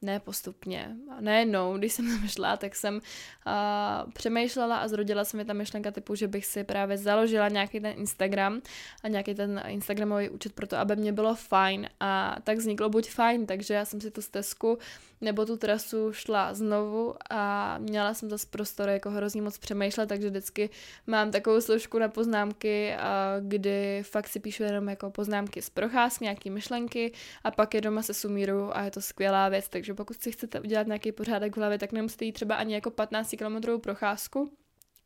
ne 0.01 0.19
postupně. 0.19 0.95
A 1.17 1.21
nejednou, 1.21 1.77
když 1.77 1.93
jsem 1.93 2.07
tam 2.07 2.27
šla, 2.27 2.57
tak 2.57 2.75
jsem 2.75 2.95
uh, 2.95 4.11
přemýšlela 4.11 4.77
a 4.77 4.87
zrodila 4.87 5.25
se 5.25 5.37
mi 5.37 5.45
ta 5.45 5.53
myšlenka 5.53 5.91
typu, 5.91 6.15
že 6.15 6.27
bych 6.27 6.45
si 6.45 6.63
právě 6.63 6.97
založila 6.97 7.49
nějaký 7.49 7.79
ten 7.79 7.93
Instagram 7.97 8.61
a 9.03 9.07
nějaký 9.07 9.35
ten 9.35 9.63
Instagramový 9.67 10.29
účet 10.29 10.53
pro 10.53 10.67
to, 10.67 10.77
aby 10.77 10.95
mě 10.95 11.13
bylo 11.13 11.35
fajn. 11.35 11.89
A 11.99 12.35
tak 12.43 12.57
vzniklo 12.57 12.89
buď 12.89 13.09
fajn, 13.09 13.45
takže 13.45 13.73
já 13.73 13.85
jsem 13.85 14.01
si 14.01 14.11
tu 14.11 14.21
stezku 14.21 14.77
nebo 15.21 15.45
tu 15.45 15.57
trasu 15.57 16.13
šla 16.13 16.53
znovu 16.53 17.15
a 17.29 17.77
měla 17.77 18.13
jsem 18.13 18.29
zase 18.29 18.47
prostor 18.49 18.89
jako 18.89 19.09
hrozně 19.09 19.41
moc 19.41 19.57
přemýšlet, 19.57 20.09
takže 20.09 20.29
vždycky 20.29 20.69
mám 21.07 21.31
takovou 21.31 21.61
složku 21.61 21.99
na 21.99 22.09
poznámky, 22.09 22.95
kdy 23.39 24.03
fakt 24.03 24.27
si 24.27 24.39
píšu 24.39 24.63
jenom 24.63 24.89
jako 24.89 25.11
poznámky 25.11 25.61
z 25.61 25.69
procházky, 25.69 26.23
nějaké 26.23 26.49
myšlenky 26.49 27.11
a 27.43 27.51
pak 27.51 27.73
je 27.73 27.81
doma 27.81 28.01
se 28.01 28.13
sumíru 28.13 28.77
a 28.77 28.81
je 28.81 28.91
to 28.91 29.01
skvělá 29.01 29.49
věc, 29.49 29.69
takže 29.69 29.93
pokud 29.93 30.21
si 30.21 30.31
chcete 30.31 30.59
udělat 30.59 30.87
nějaký 30.87 31.11
pořádek 31.11 31.55
v 31.55 31.57
hlavě, 31.57 31.77
tak 31.77 31.91
nemusíte 31.91 32.25
jít 32.25 32.31
třeba 32.31 32.55
ani 32.55 32.73
jako 32.73 32.91
15 32.91 33.35
km 33.37 33.79
procházku, 33.79 34.51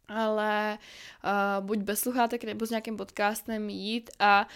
ale 0.08 0.78
uh, 1.24 1.66
buď 1.66 1.78
bez 1.78 2.00
sluchátek 2.00 2.44
nebo 2.44 2.66
s 2.66 2.70
nějakým 2.70 2.98
podcastem 2.98 3.70
jít 3.70 4.10
a 4.20 4.48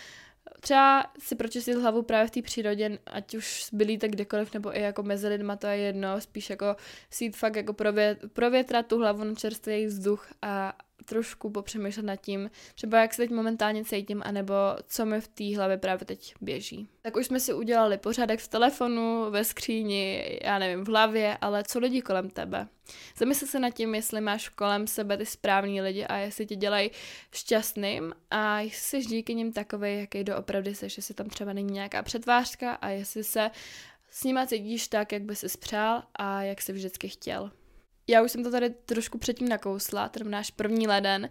třeba 0.60 1.06
si 1.20 1.36
pročistit 1.36 1.78
hlavu 1.78 2.02
právě 2.02 2.28
v 2.28 2.32
té 2.32 2.42
přírodě, 2.42 2.98
ať 3.06 3.36
už 3.36 3.70
byli 3.74 3.98
tak 3.98 4.12
kdekoliv, 4.12 4.54
nebo 4.54 4.78
i 4.78 4.82
jako 4.82 5.04
mezi 5.04 5.28
lidma, 5.28 5.56
to 5.56 5.68
je 5.68 5.78
jedno, 5.78 6.22
spíš 6.22 6.50
jako 6.50 6.76
si 7.10 7.32
fakt 7.32 7.56
jako 7.56 7.74
prově, 7.74 8.18
provětrat 8.34 8.88
tu 8.88 8.98
hlavu 8.98 9.24
na 9.24 9.36
čerstvý 9.36 9.86
vzduch 9.86 10.28
a 10.42 10.74
trošku 11.06 11.50
popřemýšlet 11.50 12.06
nad 12.06 12.16
tím, 12.16 12.52
třeba 12.76 13.02
jak 13.02 13.14
se 13.14 13.22
teď 13.22 13.32
momentálně 13.32 13.86
cítím, 13.86 14.22
anebo 14.26 14.54
co 14.88 15.06
mi 15.06 15.22
v 15.22 15.28
té 15.28 15.56
hlavě 15.56 15.78
právě 15.78 16.06
teď 16.06 16.36
běží. 16.42 16.88
Tak 17.02 17.16
už 17.16 17.26
jsme 17.26 17.40
si 17.40 17.54
udělali 17.54 17.98
pořádek 17.98 18.40
v 18.40 18.48
telefonu, 18.48 19.32
ve 19.32 19.44
skříni, 19.44 20.40
já 20.44 20.60
nevím, 20.60 20.86
v 20.86 20.88
hlavě, 20.88 21.38
ale 21.42 21.64
co 21.64 21.80
lidi 21.80 22.02
kolem 22.02 22.30
tebe? 22.30 22.68
Zamysli 23.18 23.48
se 23.48 23.60
nad 23.60 23.70
tím, 23.70 23.96
jestli 23.96 24.22
máš 24.22 24.50
kolem 24.50 24.88
sebe 24.88 25.18
ty 25.18 25.26
správní 25.26 25.82
lidi 25.82 26.06
a 26.06 26.18
jestli 26.18 26.46
tě 26.46 26.56
dělají 26.56 26.92
šťastným 27.34 28.14
a 28.32 28.60
jestli 28.60 29.04
jsi 29.04 29.10
díky 29.10 29.36
nim 29.36 29.54
takový, 29.54 30.00
jaký 30.00 30.24
doopravdy 30.24 30.76
jsi, 30.76 30.86
jestli 30.86 31.14
tam 31.14 31.30
třeba 31.30 31.54
není 31.54 31.74
nějaká 31.74 32.04
přetvářka 32.04 32.72
a 32.74 32.90
jestli 32.90 33.24
se 33.24 33.52
s 34.10 34.24
nima 34.24 34.46
cítíš 34.46 34.88
tak, 34.88 35.12
jak 35.12 35.22
by 35.22 35.36
si 35.36 35.50
spřál 35.50 36.04
a 36.16 36.42
jak 36.42 36.62
jsi 36.62 36.74
vždycky 36.74 37.10
chtěl. 37.10 37.52
Já 38.08 38.22
už 38.22 38.32
jsem 38.32 38.44
to 38.44 38.52
tady 38.52 38.70
trošku 38.70 39.18
předtím 39.18 39.50
nakousla, 39.50 40.10
ten 40.10 40.30
náš 40.30 40.52
první 40.52 40.88
leden 40.88 41.30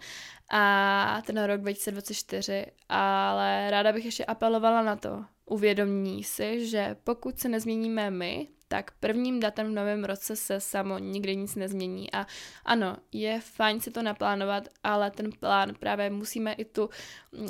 a 0.51 1.23
ten 1.27 1.45
rok 1.45 1.61
2024, 1.61 2.67
ale 2.89 3.71
ráda 3.71 3.93
bych 3.93 4.05
ještě 4.05 4.25
apelovala 4.25 4.83
na 4.83 4.97
to, 4.97 5.25
uvědomí 5.47 6.25
si, 6.25 6.67
že 6.67 6.97
pokud 7.05 7.39
se 7.39 7.49
nezměníme 7.49 8.11
my, 8.11 8.49
tak 8.69 8.91
prvním 9.01 9.41
datem 9.41 9.67
v 9.67 9.75
novém 9.75 10.05
roce 10.05 10.37
se 10.37 10.61
samo 10.61 10.99
nikdy 10.99 11.37
nic 11.37 11.55
nezmění. 11.55 12.13
A 12.13 12.27
ano, 12.65 12.97
je 13.13 13.41
fajn 13.41 13.81
si 13.81 13.91
to 13.91 14.03
naplánovat, 14.03 14.69
ale 14.83 15.11
ten 15.11 15.31
plán 15.41 15.75
právě 15.79 16.11
musíme 16.11 16.53
i 16.53 16.65
tu, 16.65 16.91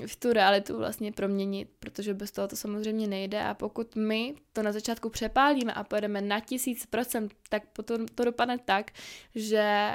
v 0.06 0.16
tu 0.16 0.32
realitu 0.32 0.78
vlastně 0.78 1.12
proměnit, 1.12 1.68
protože 1.78 2.14
bez 2.14 2.30
toho 2.32 2.48
to 2.48 2.56
samozřejmě 2.56 3.06
nejde. 3.06 3.42
A 3.42 3.54
pokud 3.54 3.96
my 3.96 4.34
to 4.52 4.62
na 4.62 4.72
začátku 4.72 5.10
přepálíme 5.10 5.72
a 5.72 5.84
pojedeme 5.84 6.20
na 6.20 6.40
tisíc 6.40 6.86
procent, 6.86 7.32
tak 7.48 7.62
potom 7.66 8.06
to 8.08 8.24
dopadne 8.24 8.58
tak, 8.58 8.90
že 9.34 9.90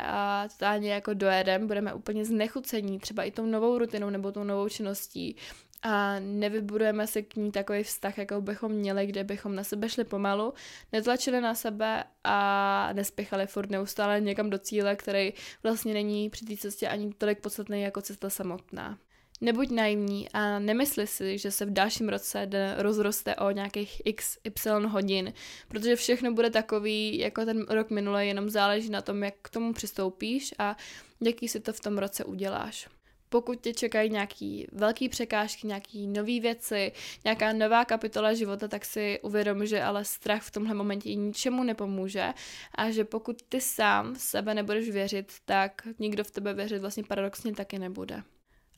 totálně 0.52 0.94
jako 0.94 1.14
dojedem, 1.14 1.68
budeme 1.68 1.94
úplně 1.94 2.26
znechucení, 2.26 3.00
třeba 3.00 3.24
i 3.24 3.32
tou 3.32 3.46
novou 3.46 3.78
rutinou 3.78 4.10
nebo 4.10 4.32
tou 4.32 4.44
novou 4.44 4.70
činností 4.70 5.36
a 5.82 6.20
nevybudujeme 6.20 7.08
se 7.08 7.22
k 7.22 7.36
ní 7.36 7.52
takový 7.52 7.84
vztah, 7.84 8.18
jako 8.18 8.42
bychom 8.42 8.72
měli, 8.72 9.08
kde 9.08 9.24
bychom 9.24 9.56
na 9.56 9.64
sebe 9.64 9.90
šli 9.90 10.04
pomalu, 10.04 10.54
netlačili 10.92 11.42
na 11.42 11.56
sebe 11.56 12.04
a 12.24 12.90
nespěchali 12.94 13.48
furt 13.48 13.70
neustále 13.70 14.22
někam 14.22 14.50
do 14.50 14.58
cíle, 14.58 14.96
který 14.96 15.34
vlastně 15.64 15.94
není 15.94 16.30
při 16.30 16.46
té 16.46 16.58
cestě 16.58 16.88
ani 16.88 17.14
tolik 17.14 17.40
podstatný 17.40 17.82
jako 17.82 18.02
cesta 18.02 18.30
samotná. 18.30 18.98
Nebuď 19.42 19.70
naivní 19.72 20.30
a 20.30 20.60
nemysli 20.60 21.08
si, 21.08 21.38
že 21.38 21.52
se 21.52 21.66
v 21.66 21.74
dalším 21.74 22.10
roce 22.10 22.46
den 22.46 22.76
rozroste 22.78 23.36
o 23.36 23.52
nějakých 23.52 24.02
x, 24.06 24.38
y 24.44 24.86
hodin, 24.88 25.34
protože 25.68 25.96
všechno 25.96 26.34
bude 26.34 26.50
takový, 26.50 27.18
jako 27.18 27.46
ten 27.46 27.66
rok 27.70 27.90
minulý, 27.90 28.28
jenom 28.28 28.50
záleží 28.50 28.90
na 28.90 29.02
tom, 29.02 29.24
jak 29.24 29.34
k 29.42 29.50
tomu 29.50 29.74
přistoupíš 29.74 30.54
a 30.60 30.78
jaký 31.22 31.48
si 31.48 31.60
to 31.60 31.74
v 31.74 31.80
tom 31.80 31.98
roce 31.98 32.26
uděláš 32.26 32.88
pokud 33.30 33.62
tě 33.62 33.74
čekají 33.74 34.10
nějaký 34.10 34.68
velký 34.72 35.10
překážky, 35.10 35.68
nějaký 35.68 36.08
nové 36.08 36.40
věci, 36.40 36.92
nějaká 37.24 37.54
nová 37.54 37.86
kapitola 37.86 38.34
života, 38.34 38.68
tak 38.68 38.86
si 38.86 39.20
uvědom, 39.22 39.66
že 39.66 39.84
ale 39.84 40.06
strach 40.06 40.44
v 40.44 40.52
tomhle 40.52 40.74
momentě 40.74 41.16
ničemu 41.16 41.64
nepomůže 41.64 42.34
a 42.76 42.92
že 42.92 43.04
pokud 43.04 43.42
ty 43.50 43.62
sám 43.62 44.16
sebe 44.16 44.54
nebudeš 44.54 44.90
věřit, 44.90 45.34
tak 45.46 45.88
nikdo 46.00 46.24
v 46.24 46.32
tebe 46.32 46.54
věřit 46.54 46.80
vlastně 46.80 47.04
paradoxně 47.04 47.54
taky 47.54 47.80
nebude. 47.80 48.24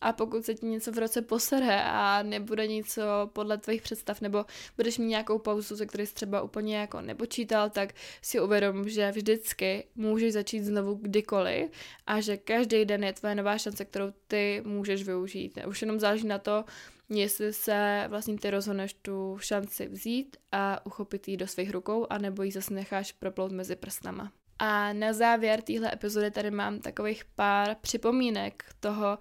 A 0.02 0.14
pokud 0.14 0.46
se 0.46 0.54
ti 0.54 0.66
něco 0.66 0.92
v 0.92 0.98
roce 0.98 1.22
posere 1.22 1.84
a 1.84 2.24
nebude 2.24 2.68
něco 2.68 3.02
podle 3.34 3.58
tvých 3.58 3.82
představ, 3.82 4.22
nebo 4.22 4.46
budeš 4.78 4.98
mít 4.98 5.08
nějakou 5.08 5.40
pauzu, 5.40 5.76
ze 5.76 5.86
které 5.86 6.06
jsi 6.06 6.14
třeba 6.14 6.42
úplně 6.42 6.78
jako 6.78 7.02
nepočítal, 7.02 7.70
tak 7.70 7.94
si 8.22 8.40
uvědom, 8.40 8.90
že 8.90 9.12
vždycky 9.12 9.88
můžeš 9.96 10.34
začít 10.34 10.64
znovu 10.64 10.94
kdykoliv 11.02 11.72
a 12.08 12.22
že 12.22 12.38
každý 12.38 12.86
den 12.86 13.04
je 13.04 13.14
tvoje 13.14 13.36
nová 13.36 13.58
šance, 13.58 13.86
kterou 13.86 14.14
ty 14.28 14.62
můžeš 14.66 15.04
využít. 15.04 15.60
Už 15.68 15.82
jenom 15.82 16.00
záleží 16.00 16.28
na 16.28 16.38
to, 16.38 16.66
jestli 17.10 17.54
se 17.54 18.06
vlastně 18.08 18.38
ty 18.38 18.52
rozhodneš 18.52 18.94
tu 18.94 19.38
šanci 19.42 19.88
vzít 19.88 20.38
a 20.52 20.86
uchopit 20.86 21.28
ji 21.28 21.38
do 21.38 21.48
svých 21.48 21.72
rukou, 21.72 22.08
anebo 22.10 22.44
ji 22.44 22.52
zase 22.52 22.74
necháš 22.74 23.12
proplout 23.12 23.52
mezi 23.52 23.76
prstama. 23.76 24.32
A 24.60 24.94
na 24.94 25.14
závěr 25.14 25.62
téhle 25.62 25.94
epizody 25.94 26.32
tady 26.32 26.52
mám 26.52 26.80
takových 26.80 27.26
pár 27.26 27.76
připomínek 27.82 28.66
toho, 28.80 29.18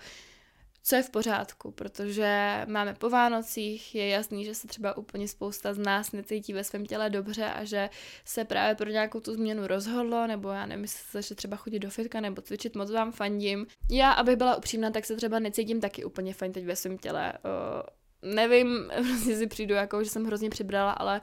co 0.82 0.96
je 0.96 1.02
v 1.02 1.10
pořádku, 1.10 1.70
protože 1.70 2.60
máme 2.66 2.94
po 2.94 3.10
Vánocích, 3.10 3.94
je 3.94 4.08
jasný, 4.08 4.44
že 4.44 4.54
se 4.54 4.68
třeba 4.68 4.96
úplně 4.96 5.28
spousta 5.28 5.74
z 5.74 5.78
nás 5.78 6.12
necítí 6.12 6.52
ve 6.52 6.64
svém 6.64 6.86
těle 6.86 7.10
dobře 7.10 7.44
a 7.44 7.64
že 7.64 7.90
se 8.24 8.44
právě 8.44 8.74
pro 8.74 8.90
nějakou 8.90 9.20
tu 9.20 9.34
změnu 9.34 9.66
rozhodlo, 9.66 10.26
nebo 10.26 10.48
já 10.48 10.66
nevím, 10.66 10.84
jestli 10.84 11.22
se 11.22 11.34
třeba 11.34 11.56
chodit 11.56 11.78
do 11.78 11.90
fitka 11.90 12.20
nebo 12.20 12.42
cvičit, 12.42 12.76
moc 12.76 12.90
vám 12.90 13.12
fandím. 13.12 13.66
Já, 13.90 14.12
abych 14.12 14.36
byla 14.36 14.56
upřímná, 14.56 14.90
tak 14.90 15.04
se 15.04 15.16
třeba 15.16 15.38
necítím 15.38 15.80
taky 15.80 16.04
úplně 16.04 16.34
fajn 16.34 16.52
teď 16.52 16.64
ve 16.64 16.76
svém 16.76 16.98
těle. 16.98 17.32
Uh, 17.32 18.34
nevím, 18.34 18.90
prostě 18.94 19.36
si 19.36 19.46
přijdu 19.46 19.74
jako, 19.74 20.04
že 20.04 20.10
jsem 20.10 20.24
hrozně 20.24 20.50
přibrala, 20.50 20.92
ale 20.92 21.20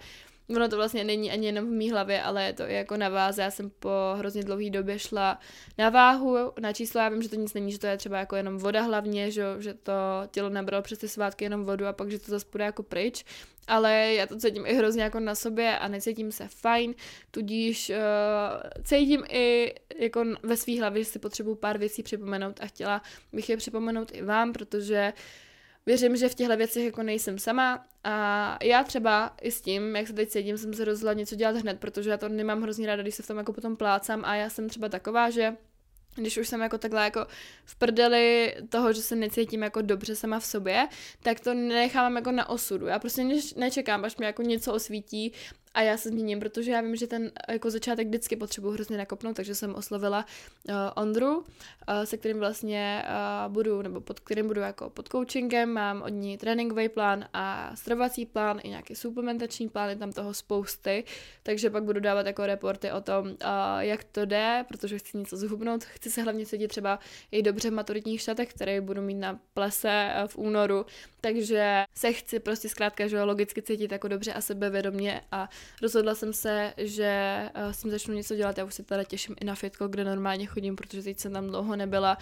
ono 0.55 0.69
to 0.69 0.75
vlastně 0.75 1.03
není 1.03 1.31
ani 1.31 1.45
jenom 1.45 1.65
v 1.65 1.71
mý 1.71 1.91
hlavě, 1.91 2.21
ale 2.21 2.45
je 2.45 2.53
to 2.53 2.63
i 2.63 2.73
jako 2.73 2.97
na 2.97 3.09
váze. 3.09 3.41
Já 3.41 3.51
jsem 3.51 3.71
po 3.79 3.89
hrozně 4.17 4.43
dlouhé 4.43 4.69
době 4.69 4.99
šla 4.99 5.39
na 5.77 5.89
váhu, 5.89 6.37
na 6.59 6.73
číslo, 6.73 7.01
já 7.01 7.09
vím, 7.09 7.21
že 7.21 7.29
to 7.29 7.35
nic 7.35 7.53
není, 7.53 7.71
že 7.71 7.79
to 7.79 7.87
je 7.87 7.97
třeba 7.97 8.19
jako 8.19 8.35
jenom 8.35 8.57
voda 8.57 8.81
hlavně, 8.81 9.31
že, 9.31 9.43
že 9.59 9.73
to 9.73 9.93
tělo 10.31 10.49
nabralo 10.49 10.83
přes 10.83 10.99
ty 10.99 11.07
svátky 11.07 11.45
jenom 11.45 11.65
vodu 11.65 11.87
a 11.87 11.93
pak, 11.93 12.11
že 12.11 12.19
to 12.19 12.31
zase 12.31 12.45
půjde 12.45 12.65
jako 12.65 12.83
pryč, 12.83 13.25
ale 13.67 14.13
já 14.13 14.27
to 14.27 14.37
cítím 14.37 14.65
i 14.65 14.73
hrozně 14.73 15.03
jako 15.03 15.19
na 15.19 15.35
sobě 15.35 15.77
a 15.77 15.87
necítím 15.87 16.31
se 16.31 16.47
fajn, 16.47 16.93
tudíž 17.31 17.89
uh, 17.89 18.83
cítím 18.83 19.23
i 19.29 19.75
jako 19.99 20.23
ve 20.43 20.57
své 20.57 20.79
hlavě, 20.79 21.03
že 21.03 21.09
si 21.09 21.19
potřebuju 21.19 21.55
pár 21.55 21.77
věcí 21.77 22.03
připomenout 22.03 22.59
a 22.61 22.67
chtěla 22.67 23.01
bych 23.33 23.49
je 23.49 23.57
připomenout 23.57 24.11
i 24.13 24.21
vám, 24.21 24.53
protože 24.53 25.13
uh, 25.15 25.46
věřím, 25.87 26.17
že 26.17 26.29
v 26.29 26.35
těchto 26.35 26.57
věcech 26.57 26.85
jako 26.85 27.03
nejsem 27.03 27.39
sama 27.39 27.85
a 28.03 28.57
já 28.63 28.83
třeba 28.83 29.35
i 29.41 29.51
s 29.51 29.61
tím, 29.61 29.95
jak 29.95 30.07
se 30.07 30.13
teď 30.13 30.29
sedím, 30.29 30.57
jsem 30.57 30.73
se 30.73 30.85
rozhodla 30.85 31.13
něco 31.13 31.35
dělat 31.35 31.55
hned, 31.55 31.79
protože 31.79 32.09
já 32.09 32.17
to 32.17 32.29
nemám 32.29 32.61
hrozně 32.61 32.87
ráda, 32.87 33.01
když 33.01 33.15
se 33.15 33.23
v 33.23 33.27
tom 33.27 33.37
jako 33.37 33.53
potom 33.53 33.75
plácám 33.75 34.25
a 34.25 34.35
já 34.35 34.49
jsem 34.49 34.69
třeba 34.69 34.89
taková, 34.89 35.29
že 35.29 35.55
když 36.15 36.37
už 36.37 36.47
jsem 36.47 36.61
jako 36.61 36.77
takhle 36.77 37.03
jako 37.03 37.27
v 37.65 37.75
prdeli 37.75 38.55
toho, 38.69 38.93
že 38.93 39.01
se 39.01 39.15
necítím 39.15 39.63
jako 39.63 39.81
dobře 39.81 40.15
sama 40.15 40.39
v 40.39 40.45
sobě, 40.45 40.87
tak 41.23 41.39
to 41.39 41.53
nechávám 41.53 42.15
jako 42.15 42.31
na 42.31 42.49
osudu. 42.49 42.85
Já 42.85 42.99
prostě 42.99 43.27
nečekám, 43.55 44.05
až 44.05 44.17
mi 44.17 44.25
jako 44.25 44.41
něco 44.41 44.73
osvítí 44.73 45.33
a 45.77 45.81
já 45.81 45.97
se 45.97 46.09
zmíním, 46.09 46.39
protože 46.39 46.71
já 46.71 46.81
vím, 46.81 46.95
že 46.95 47.07
ten 47.07 47.31
jako 47.49 47.71
začátek 47.71 48.07
vždycky 48.07 48.35
potřebuji 48.35 48.71
hrozně 48.71 48.97
nakopnout, 48.97 49.35
takže 49.35 49.55
jsem 49.55 49.75
oslovila 49.75 50.25
uh, 50.69 50.75
Ondru, 50.95 51.37
uh, 51.37 51.43
se 52.03 52.17
kterým 52.17 52.39
vlastně 52.39 53.03
uh, 53.07 53.53
budu, 53.53 53.81
nebo 53.81 54.01
pod 54.01 54.19
kterým 54.19 54.47
budu 54.47 54.61
jako 54.61 54.89
pod 54.89 55.09
coachingem, 55.09 55.73
mám 55.73 56.01
od 56.01 56.09
ní 56.09 56.37
tréninkový 56.37 56.89
plán 56.89 57.25
a 57.33 57.75
stravovací 57.75 58.25
plán 58.25 58.59
i 58.63 58.69
nějaký 58.69 58.95
suplementační 58.95 59.69
plán, 59.69 59.89
je 59.89 59.95
tam 59.95 60.11
toho 60.11 60.33
spousty, 60.33 61.03
takže 61.43 61.69
pak 61.69 61.83
budu 61.83 61.99
dávat 61.99 62.25
jako 62.25 62.45
reporty 62.45 62.91
o 62.91 63.01
tom, 63.01 63.27
uh, 63.27 63.35
jak 63.79 64.03
to 64.03 64.25
jde, 64.25 64.65
protože 64.67 64.99
chci 64.99 65.17
něco 65.17 65.37
zhubnout, 65.37 65.83
chci 65.83 66.11
se 66.11 66.21
hlavně 66.21 66.45
cítit 66.45 66.67
třeba 66.67 66.99
i 67.31 67.41
dobře 67.41 67.69
v 67.69 67.73
maturitních 67.73 68.21
šatech, 68.21 68.49
které 68.49 68.81
budu 68.81 69.01
mít 69.01 69.19
na 69.19 69.39
plese 69.53 70.13
v 70.27 70.37
únoru, 70.37 70.85
takže 71.21 71.83
se 71.95 72.13
chci 72.13 72.39
prostě 72.39 72.69
zkrátka, 72.69 73.07
že 73.07 73.23
logicky 73.23 73.61
cítit 73.61 73.91
jako 73.91 74.07
dobře 74.07 74.33
a 74.33 74.41
sebevědomě 74.41 75.21
a 75.31 75.49
rozhodla 75.81 76.15
jsem 76.15 76.33
se, 76.33 76.73
že 76.77 77.41
uh, 77.55 77.71
s 77.71 77.81
tím 77.81 77.91
začnu 77.91 78.13
něco 78.13 78.35
dělat. 78.35 78.57
Já 78.57 78.65
už 78.65 78.73
se 78.73 78.83
teda 78.83 79.03
těším 79.03 79.35
i 79.41 79.45
na 79.45 79.55
fitko, 79.55 79.87
kde 79.87 80.03
normálně 80.03 80.45
chodím, 80.45 80.75
protože 80.75 81.03
teď 81.03 81.19
jsem 81.19 81.33
tam 81.33 81.47
dlouho 81.47 81.75
nebyla 81.75 82.17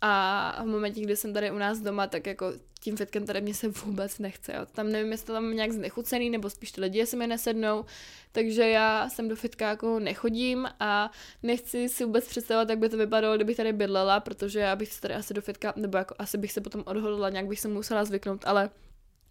a 0.00 0.62
v 0.62 0.66
momentě, 0.66 1.00
kdy 1.00 1.16
jsem 1.16 1.32
tady 1.34 1.50
u 1.50 1.58
nás 1.58 1.80
doma, 1.80 2.06
tak 2.06 2.26
jako 2.26 2.52
tím 2.80 2.96
fitkem 2.96 3.26
tady 3.26 3.40
mě 3.40 3.54
se 3.54 3.68
vůbec 3.68 4.18
nechce. 4.18 4.52
Jo. 4.52 4.66
Tam 4.72 4.92
nevím, 4.92 5.12
jestli 5.12 5.26
tam 5.26 5.54
nějak 5.54 5.72
znechucený, 5.72 6.30
nebo 6.30 6.50
spíš 6.50 6.72
ty 6.72 6.80
lidi 6.80 7.06
se 7.06 7.16
mi 7.16 7.26
nesednou, 7.26 7.84
takže 8.32 8.68
já 8.68 9.08
jsem 9.08 9.28
do 9.28 9.36
fitka 9.36 9.68
jako 9.68 9.98
nechodím 9.98 10.68
a 10.80 11.10
nechci 11.42 11.88
si 11.88 12.04
vůbec 12.04 12.28
představovat, 12.28 12.70
jak 12.70 12.78
by 12.78 12.88
to 12.88 12.96
vypadalo, 12.96 13.36
kdybych 13.36 13.56
tady 13.56 13.72
bydlela, 13.72 14.20
protože 14.20 14.60
já 14.60 14.76
bych 14.76 14.92
se 14.92 15.00
tady 15.00 15.14
asi 15.14 15.34
do 15.34 15.40
fitka, 15.40 15.72
nebo 15.76 15.98
jako 15.98 16.14
asi 16.18 16.38
bych 16.38 16.52
se 16.52 16.60
potom 16.60 16.82
odhodla, 16.86 17.30
nějak 17.30 17.46
bych 17.46 17.60
se 17.60 17.68
musela 17.68 18.04
zvyknout, 18.04 18.42
ale 18.46 18.70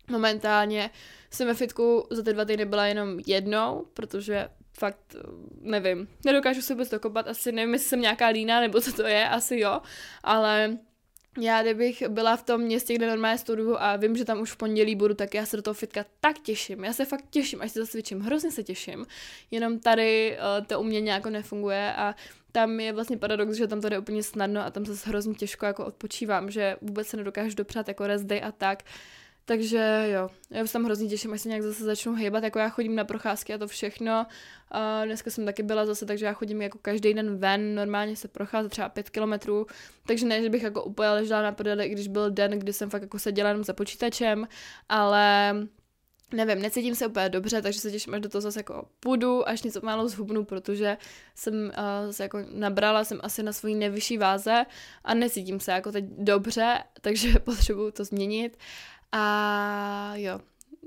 Momentálně 0.10 0.90
jsem 1.32 1.48
ve 1.48 1.54
fitku 1.54 2.08
za 2.10 2.24
ty 2.24 2.34
dva 2.34 2.46
týdny 2.46 2.66
byla 2.66 2.86
jenom 2.86 3.20
jednou, 3.26 3.86
protože 3.94 4.50
fakt 4.80 5.16
nevím, 5.62 6.08
nedokážu 6.26 6.62
se 6.62 6.74
vůbec 6.74 6.90
dokopat, 6.90 7.28
asi 7.28 7.52
nevím, 7.52 7.74
jestli 7.74 7.90
jsem 7.90 8.02
nějaká 8.02 8.28
lína 8.28 8.62
nebo 8.62 8.82
co 8.82 8.94
to 8.94 9.04
je, 9.04 9.30
asi 9.30 9.60
jo, 9.60 9.82
ale 10.24 10.78
já 11.42 11.62
kdybych 11.62 12.04
byla 12.10 12.36
v 12.36 12.44
tom 12.44 12.62
městě, 12.62 12.96
kde 12.96 13.10
normálně 13.10 13.38
studuju 13.38 13.76
a 13.80 13.96
vím, 13.96 14.18
že 14.18 14.26
tam 14.26 14.42
už 14.42 14.52
v 14.52 14.58
pondělí 14.58 14.96
budu, 14.96 15.14
tak 15.14 15.34
já 15.34 15.46
se 15.46 15.58
do 15.58 15.62
toho 15.62 15.74
fitka 15.74 16.06
tak 16.20 16.40
těším. 16.40 16.84
Já 16.84 16.94
se 16.94 17.06
fakt 17.06 17.26
těším, 17.30 17.62
až 17.62 17.72
se 17.72 17.80
zasvědčím. 17.80 18.20
Hrozně 18.20 18.52
se 18.52 18.64
těším. 18.64 19.06
Jenom 19.52 19.80
tady 19.80 20.38
uh, 20.60 20.66
to 20.66 20.80
u 20.80 20.84
mě 20.84 21.02
nějak 21.02 21.26
nefunguje 21.26 21.94
a 21.94 22.16
tam 22.52 22.80
je 22.80 22.94
vlastně 22.94 23.18
paradox, 23.18 23.58
že 23.58 23.68
tam 23.68 23.82
to 23.82 23.90
jde 23.90 24.00
úplně 24.00 24.24
snadno 24.24 24.62
a 24.62 24.72
tam 24.72 24.86
se 24.86 25.10
hrozně 25.10 25.34
těžko 25.34 25.66
jako 25.66 25.86
odpočívám, 25.86 26.52
že 26.52 26.76
vůbec 26.82 27.08
se 27.08 27.18
nedokážu 27.18 27.56
dopřát 27.56 27.88
jako 27.88 28.08
rest 28.08 28.26
day 28.26 28.42
a 28.44 28.52
tak. 28.52 28.84
Takže 29.48 30.08
jo, 30.14 30.30
já 30.50 30.68
se 30.68 30.74
tam 30.74 30.84
hrozně 30.84 31.10
těším, 31.10 31.34
až 31.34 31.42
se 31.42 31.50
nějak 31.50 31.64
zase 31.64 31.84
začnu 31.84 32.16
hýbat, 32.16 32.44
jako 32.44 32.60
já 32.60 32.70
chodím 32.70 32.96
na 32.96 33.06
procházky 33.06 33.54
a 33.54 33.58
to 33.58 33.68
všechno. 33.68 34.26
A 34.72 35.06
dneska 35.06 35.32
jsem 35.32 35.46
taky 35.46 35.64
byla 35.64 35.86
zase, 35.86 36.06
takže 36.06 36.26
já 36.26 36.34
chodím 36.34 36.62
jako 36.62 36.80
každý 36.82 37.14
den 37.14 37.38
ven, 37.38 37.76
normálně 37.76 38.16
se 38.16 38.28
procházet 38.28 38.70
třeba 38.70 38.90
pět 38.90 39.10
kilometrů, 39.10 39.68
takže 40.08 40.26
ne, 40.26 40.42
že 40.42 40.50
bych 40.50 40.64
jako 40.64 40.84
úplně 40.84 41.10
ležela 41.10 41.42
na 41.42 41.52
prdeli, 41.52 41.86
i 41.86 41.90
když 41.90 42.08
byl 42.08 42.32
den, 42.32 42.52
kdy 42.52 42.74
jsem 42.74 42.90
fakt 42.90 43.02
jako 43.02 43.20
seděla 43.20 43.50
jenom 43.50 43.64
za 43.64 43.74
počítačem, 43.74 44.48
ale 44.90 45.54
nevím, 46.34 46.62
necítím 46.62 46.96
se 46.96 47.08
úplně 47.08 47.30
dobře, 47.30 47.62
takže 47.62 47.80
se 47.80 47.92
těším, 47.92 48.14
až 48.14 48.22
do 48.22 48.30
toho 48.30 48.42
zase 48.42 48.60
jako 48.60 48.88
půjdu, 49.00 49.50
až 49.50 49.64
něco 49.64 49.80
málo 49.84 50.08
zhubnu, 50.08 50.46
protože 50.46 50.98
jsem 51.36 51.54
uh, 51.54 52.14
jako 52.20 52.40
nabrala, 52.52 53.04
jsem 53.04 53.20
asi 53.24 53.44
na 53.44 53.54
svojí 53.54 53.76
nejvyšší 53.76 54.18
váze 54.18 54.66
a 55.04 55.14
necítím 55.14 55.60
se 55.60 55.72
jako 55.72 55.92
teď 55.92 56.06
dobře, 56.18 56.84
takže 57.02 57.40
potřebuju 57.40 57.92
to 57.92 58.04
změnit. 58.04 58.58
A 59.12 60.14
jo, 60.16 60.40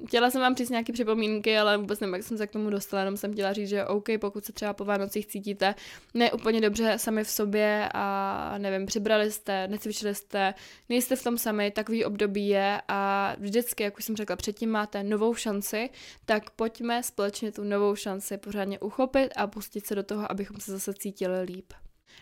chtěla 0.07 0.31
jsem 0.31 0.41
vám 0.41 0.55
přijít 0.55 0.71
nějaké 0.71 0.93
připomínky, 0.93 1.59
ale 1.59 1.77
vůbec 1.77 2.01
nevím, 2.01 2.15
jak 2.15 2.23
jsem 2.23 2.39
se 2.39 2.47
k 2.47 2.51
tomu 2.51 2.71
dostala, 2.71 3.01
jenom 3.01 3.17
jsem 3.17 3.33
chtěla 3.33 3.53
říct, 3.53 3.69
že 3.69 3.85
OK, 3.85 4.09
pokud 4.21 4.45
se 4.45 4.53
třeba 4.53 4.73
po 4.73 4.85
Vánocích 4.85 5.27
cítíte 5.27 5.75
ne 6.15 6.33
úplně 6.33 6.61
dobře 6.61 6.99
sami 6.99 7.25
v 7.25 7.31
sobě 7.31 7.89
a 7.95 8.55
nevím, 8.59 8.87
přibrali 8.87 9.31
jste, 9.31 9.69
necvičili 9.69 10.15
jste, 10.15 10.55
nejste 10.89 11.17
v 11.17 11.25
tom 11.25 11.39
sami, 11.39 11.71
takový 11.71 12.05
období 12.05 12.49
je 12.49 12.83
a 12.89 13.33
vždycky, 13.39 13.83
jak 13.83 13.99
už 13.99 14.05
jsem 14.05 14.17
řekla 14.17 14.37
předtím, 14.37 14.71
máte 14.71 15.03
novou 15.03 15.35
šanci, 15.35 15.91
tak 16.25 16.51
pojďme 16.51 17.03
společně 17.03 17.53
tu 17.53 17.65
novou 17.65 17.95
šanci 17.95 18.39
pořádně 18.39 18.79
uchopit 18.79 19.33
a 19.37 19.47
pustit 19.47 19.87
se 19.87 19.95
do 19.95 20.03
toho, 20.03 20.31
abychom 20.31 20.61
se 20.61 20.73
zase 20.73 20.95
cítili 20.95 21.43
líp. 21.43 21.73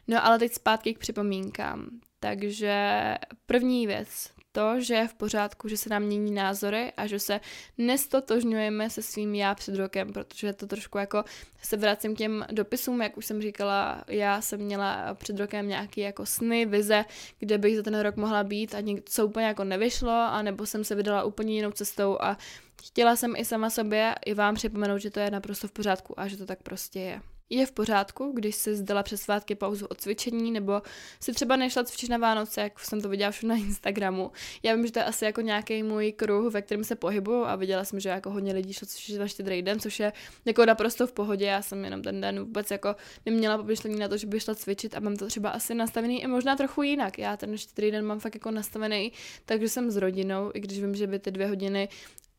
No 0.09 0.27
ale 0.27 0.39
teď 0.39 0.53
zpátky 0.53 0.95
k 0.95 0.99
připomínkám. 0.99 1.89
Takže 2.21 3.15
první 3.47 3.87
věc, 3.87 4.31
to, 4.53 4.81
že 4.81 4.95
je 4.95 5.09
v 5.09 5.15
pořádku, 5.15 5.69
že 5.69 5.77
se 5.77 5.91
nám 5.91 6.03
mění 6.03 6.31
názory 6.31 6.93
a 6.97 7.07
že 7.07 7.19
se 7.19 7.41
nestotožňujeme 7.79 8.91
se 8.91 9.03
svým 9.03 9.35
já 9.35 9.55
před 9.55 9.75
rokem, 9.75 10.13
protože 10.13 10.53
to 10.53 10.67
trošku 10.67 10.99
jako 10.99 11.25
se 11.63 11.77
vracím 11.77 12.15
k 12.15 12.19
těm 12.19 12.47
dopisům, 12.53 13.03
jak 13.03 13.17
už 13.17 13.27
jsem 13.27 13.43
říkala, 13.43 14.05
já 14.09 14.41
jsem 14.41 14.61
měla 14.61 15.15
před 15.15 15.39
rokem 15.39 15.69
nějaký 15.69 16.01
jako 16.01 16.27
sny, 16.27 16.67
vize, 16.67 17.05
kde 17.39 17.59
bych 17.59 17.77
za 17.77 17.83
ten 17.83 18.01
rok 18.01 18.17
mohla 18.17 18.45
být 18.45 18.75
a 18.75 18.81
něco 18.81 19.27
úplně 19.27 19.47
jako 19.47 19.65
nevyšlo, 19.65 20.13
anebo 20.13 20.67
jsem 20.67 20.85
se 20.85 20.95
vydala 20.95 21.23
úplně 21.23 21.55
jinou 21.55 21.71
cestou 21.71 22.19
a 22.21 22.39
chtěla 22.83 23.17
jsem 23.17 23.37
i 23.37 23.45
sama 23.45 23.71
sobě 23.71 24.15
i 24.27 24.35
vám 24.35 24.55
připomenout, 24.55 24.99
že 24.99 25.11
to 25.11 25.21
je 25.21 25.31
naprosto 25.31 25.69
v 25.69 25.73
pořádku 25.73 26.21
a 26.21 26.29
že 26.29 26.37
to 26.37 26.47
tak 26.47 26.63
prostě 26.63 27.01
je. 27.01 27.21
Je 27.51 27.67
v 27.67 27.73
pořádku, 27.73 28.33
když 28.35 28.55
si 28.55 28.77
zdala 28.77 29.03
přes 29.03 29.21
svátky 29.21 29.55
pauzu 29.55 29.87
od 29.87 30.01
cvičení, 30.01 30.51
nebo 30.51 30.83
si 31.21 31.33
třeba 31.33 31.57
nešla 31.57 31.85
cvičit 31.85 32.11
na 32.11 32.19
Vánoce, 32.19 32.61
jak 32.61 32.81
jsem 32.81 33.01
to 33.01 33.09
viděla 33.09 33.31
všude 33.31 33.49
na 33.49 33.57
Instagramu. 33.57 34.33
Já 34.63 34.75
vím, 34.75 34.87
že 34.87 34.93
to 34.93 34.99
je 34.99 35.05
asi 35.05 35.25
jako 35.25 35.41
nějaký 35.41 35.83
můj 35.83 36.13
kruh, 36.13 36.53
ve 36.53 36.63
kterém 36.63 36.85
se 36.85 36.97
pohybuju 36.97 37.45
a 37.45 37.57
viděla 37.57 37.85
jsem, 37.85 38.01
že 38.01 38.09
jako 38.09 38.31
hodně 38.31 38.53
lidí 38.53 38.73
šlo 38.73 38.87
cvičit 38.87 39.19
na 39.19 39.29
štědrý 39.29 39.63
den, 39.63 39.81
což 39.81 40.01
je 40.01 40.13
jako 40.45 40.67
naprosto 40.67 41.07
v 41.07 41.13
pohodě. 41.13 41.47
Já 41.47 41.63
jsem 41.63 41.85
jenom 41.85 42.03
ten 42.03 42.21
den 42.21 42.41
vůbec 42.41 42.71
jako 42.71 42.97
neměla 43.27 43.59
pomyšlení 43.59 43.99
na 43.99 44.09
to, 44.09 44.17
že 44.17 44.27
by 44.27 44.41
šla 44.41 44.55
cvičit 44.55 44.95
a 44.95 45.01
mám 45.01 45.17
to 45.17 45.27
třeba 45.27 45.51
asi 45.51 45.75
nastavený 45.75 46.23
i 46.23 46.27
možná 46.27 46.57
trochu 46.57 46.83
jinak. 46.83 47.19
Já 47.19 47.37
ten 47.37 47.59
štědrý 47.59 47.91
den 47.91 48.05
mám 48.05 48.21
fakt 48.21 48.35
jako 48.35 48.51
nastavený, 48.51 49.13
takže 49.45 49.69
jsem 49.69 49.91
s 49.91 49.97
rodinou, 49.97 50.51
i 50.55 50.61
když 50.61 50.81
vím, 50.81 50.95
že 50.95 51.07
by 51.07 51.19
ty 51.19 51.31
dvě 51.31 51.47
hodiny 51.47 51.89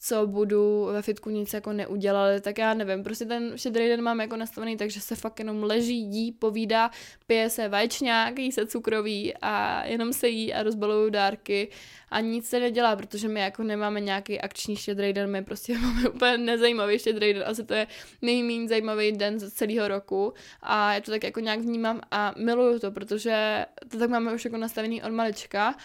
co 0.02 0.28
budu 0.28 0.86
ve 0.86 1.02
fitku 1.02 1.30
nic 1.30 1.54
jako 1.54 1.74
neudělali, 1.74 2.42
tak 2.42 2.58
já 2.58 2.74
nevím, 2.74 3.04
prostě 3.04 3.26
ten 3.26 3.58
štědrý 3.58 3.88
den 3.88 4.02
mám 4.02 4.22
jako 4.22 4.36
nastavený, 4.36 4.78
takže 4.78 5.02
se 5.02 5.16
fakt 5.16 5.40
jenom 5.40 5.64
leží, 5.64 5.98
jí, 5.98 6.32
povídá, 6.32 6.92
pije 7.28 7.50
se 7.50 7.70
vaječňák, 7.70 8.40
jí 8.40 8.52
se 8.52 8.66
cukroví 8.66 9.34
a 9.42 9.86
jenom 9.86 10.14
se 10.14 10.30
jí 10.30 10.54
a 10.54 10.64
rozbalují 10.64 11.12
dárky 11.12 11.68
a 12.10 12.20
nic 12.20 12.50
se 12.50 12.60
nedělá, 12.60 12.96
protože 12.96 13.28
my 13.28 13.40
jako 13.40 13.64
nemáme 13.64 14.02
nějaký 14.02 14.42
akční 14.42 14.76
štědrý 14.76 15.14
den, 15.14 15.32
my 15.32 15.44
prostě 15.44 15.78
máme 15.82 16.10
úplně 16.10 16.38
nezajímavý 16.38 17.00
štědrý 17.00 17.34
den, 17.34 17.44
asi 17.48 17.64
to 17.64 17.74
je 17.74 17.88
nejméně 18.22 18.68
zajímavý 18.68 19.12
den 19.12 19.40
z 19.40 19.52
celého 19.52 19.88
roku 19.88 20.34
a 20.62 20.94
já 20.94 21.02
to 21.02 21.12
tak 21.12 21.24
jako 21.24 21.40
nějak 21.40 21.60
vnímám 21.60 22.02
a 22.12 22.34
miluju 22.38 22.80
to, 22.80 22.92
protože 22.92 23.66
to 23.92 24.00
tak 24.00 24.10
máme 24.10 24.34
už 24.34 24.46
jako 24.46 24.58
nastavený 24.58 25.04
od 25.04 25.12
malička 25.12 25.76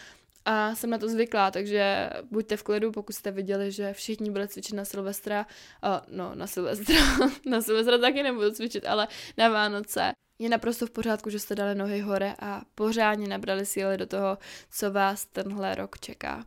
a 0.45 0.75
jsem 0.75 0.91
na 0.91 0.99
to 0.99 1.09
zvyklá, 1.09 1.51
takže 1.51 2.11
buďte 2.31 2.57
v 2.57 2.63
klidu, 2.63 2.93
pokud 2.93 3.13
jste 3.13 3.31
viděli, 3.31 3.73
že 3.73 3.93
všichni 3.93 4.31
budou 4.31 4.47
cvičit 4.47 4.75
na 4.75 4.85
Silvestra, 4.85 5.47
uh, 5.85 6.17
no 6.17 6.35
na 6.35 6.47
Silvestra, 6.47 6.97
na 7.47 7.61
Silvestra 7.61 7.99
taky 7.99 8.23
nebudu 8.23 8.51
cvičit, 8.51 8.87
ale 8.87 9.09
na 9.39 9.49
Vánoce. 9.49 10.13
Je 10.39 10.49
naprosto 10.49 10.87
v 10.87 10.91
pořádku, 10.91 11.31
že 11.31 11.39
jste 11.39 11.55
dali 11.55 11.75
nohy 11.75 12.01
hore 12.01 12.35
a 12.39 12.63
pořádně 12.75 13.29
nabrali 13.29 13.67
síly 13.67 13.97
do 13.97 14.07
toho, 14.07 14.39
co 14.71 14.91
vás 14.91 15.27
tenhle 15.27 15.75
rok 15.75 15.99
čeká. 15.99 16.45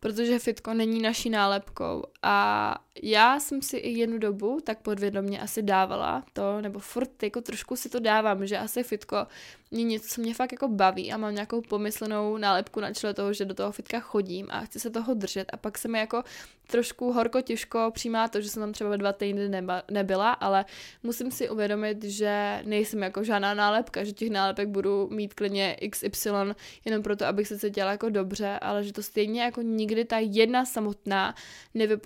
Protože 0.00 0.38
fitko 0.38 0.74
není 0.74 1.02
naší 1.02 1.30
nálepkou 1.30 2.04
a 2.22 2.78
já 3.02 3.40
jsem 3.40 3.62
si 3.62 3.76
i 3.76 3.98
jednu 3.98 4.18
dobu 4.18 4.60
tak 4.64 4.78
podvědomě 4.78 5.40
asi 5.40 5.62
dávala 5.62 6.24
to, 6.32 6.60
nebo 6.60 6.78
furt 6.78 7.22
jako 7.22 7.40
trošku 7.40 7.76
si 7.76 7.88
to 7.88 8.00
dávám, 8.00 8.46
že 8.46 8.58
asi 8.58 8.82
fitko 8.82 9.26
mě 9.70 9.84
něco, 9.84 10.08
co 10.08 10.20
mě 10.20 10.34
fakt 10.34 10.52
jako 10.52 10.68
baví 10.68 11.12
a 11.12 11.16
mám 11.16 11.34
nějakou 11.34 11.60
pomyslenou 11.60 12.36
nálepku 12.36 12.80
na 12.80 12.92
čele 12.92 13.14
toho, 13.14 13.32
že 13.32 13.44
do 13.44 13.54
toho 13.54 13.72
fitka 13.72 14.00
chodím 14.00 14.46
a 14.50 14.60
chci 14.60 14.80
se 14.80 14.90
toho 14.90 15.14
držet. 15.14 15.50
A 15.52 15.56
pak 15.56 15.78
se 15.78 15.88
mi 15.88 15.98
jako 15.98 16.22
trošku 16.66 17.12
horko 17.12 17.40
těžko 17.40 17.90
přijímá 17.94 18.28
to, 18.28 18.40
že 18.40 18.48
jsem 18.48 18.60
tam 18.60 18.72
třeba 18.72 18.96
dva 18.96 19.12
týdny 19.12 19.62
nebyla, 19.90 20.32
ale 20.32 20.64
musím 21.02 21.30
si 21.30 21.50
uvědomit, 21.50 22.04
že 22.04 22.62
nejsem 22.64 23.02
jako 23.02 23.24
žádná 23.24 23.54
nálepka, 23.54 24.04
že 24.04 24.12
těch 24.12 24.30
nálepek 24.30 24.68
budu 24.68 25.08
mít 25.10 25.34
klidně 25.34 25.76
XY 25.90 26.30
jenom 26.84 27.02
proto, 27.02 27.26
abych 27.26 27.48
se 27.48 27.58
cítila 27.58 27.90
jako 27.90 28.08
dobře, 28.08 28.58
ale 28.62 28.84
že 28.84 28.92
to 28.92 29.02
stejně 29.02 29.42
jako 29.42 29.62
nikdy 29.62 30.04
ta 30.04 30.18
jedna 30.18 30.64
samotná 30.64 31.34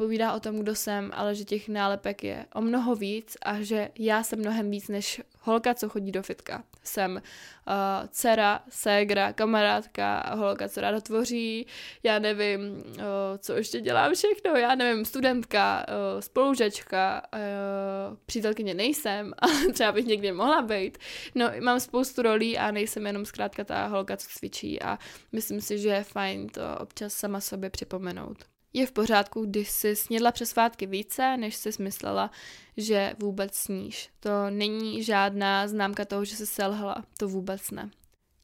nevypovídá 0.03 0.35
o 0.35 0.41
tom, 0.41 0.59
kdo 0.59 0.75
jsem, 0.75 1.11
ale 1.15 1.35
že 1.35 1.45
těch 1.45 1.69
nálepek 1.69 2.25
je 2.25 2.47
o 2.55 2.61
mnoho 2.61 2.97
víc 2.97 3.37
a 3.43 3.63
že 3.63 3.91
já 3.99 4.23
jsem 4.23 4.39
mnohem 4.39 4.71
víc 4.71 4.89
než 4.89 5.23
holka, 5.41 5.75
co 5.75 5.89
chodí 5.89 6.13
do 6.13 6.23
fitka. 6.23 6.65
Jsem 6.85 7.13
uh, 7.13 8.09
dcera, 8.09 8.63
ségra, 8.69 9.33
kamarádka, 9.33 10.35
holka, 10.35 10.69
co 10.69 10.81
ráda 10.81 11.01
tvoří, 11.01 11.67
já 12.03 12.19
nevím, 12.19 12.61
uh, 12.61 13.03
co 13.39 13.53
ještě 13.53 13.81
dělám 13.81 14.15
všechno, 14.15 14.51
já 14.57 14.75
nevím, 14.75 15.05
studentka, 15.05 15.87
uh, 15.89 16.21
spolužačka, 16.21 17.23
uh, 17.35 18.17
přítelkyně 18.27 18.75
nejsem, 18.75 19.33
ale 19.39 19.73
třeba 19.73 19.93
bych 19.93 20.07
někdy 20.07 20.33
mohla 20.33 20.63
být. 20.63 20.99
No, 21.35 21.51
mám 21.61 21.81
spoustu 21.81 22.23
rolí 22.23 22.59
a 22.59 22.71
nejsem 22.71 23.07
jenom 23.07 23.25
zkrátka 23.25 23.65
ta 23.65 23.87
holka, 23.87 24.17
co 24.17 24.29
cvičí 24.29 24.83
a 24.83 24.99
myslím 25.33 25.61
si, 25.61 25.79
že 25.79 25.89
je 25.89 26.05
fajn 26.05 26.49
to 26.49 26.63
občas 26.81 27.15
sama 27.15 27.41
sobě 27.41 27.71
připomenout. 27.71 28.52
Je 28.73 28.87
v 28.87 28.93
pořádku, 28.93 29.45
když 29.45 29.71
jsi 29.71 29.97
snědla 29.97 30.33
přes 30.33 30.51
svátky 30.51 30.87
více, 30.87 31.37
než 31.37 31.55
jsi 31.55 31.73
smyslela, 31.73 32.31
že 32.77 33.15
vůbec 33.19 33.55
sníš. 33.55 34.11
To 34.21 34.31
není 34.51 35.05
žádná 35.05 35.69
známka 35.69 36.05
toho, 36.05 36.25
že 36.25 36.37
jsi 36.37 36.47
selhala. 36.47 37.05
To 37.19 37.29
vůbec 37.29 37.71
ne. 37.71 37.91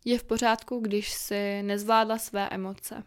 Je 0.04 0.18
v 0.18 0.24
pořádku, 0.24 0.80
když 0.80 1.12
jsi 1.12 1.62
nezvládla 1.62 2.18
své 2.18 2.48
emoce. 2.48 3.02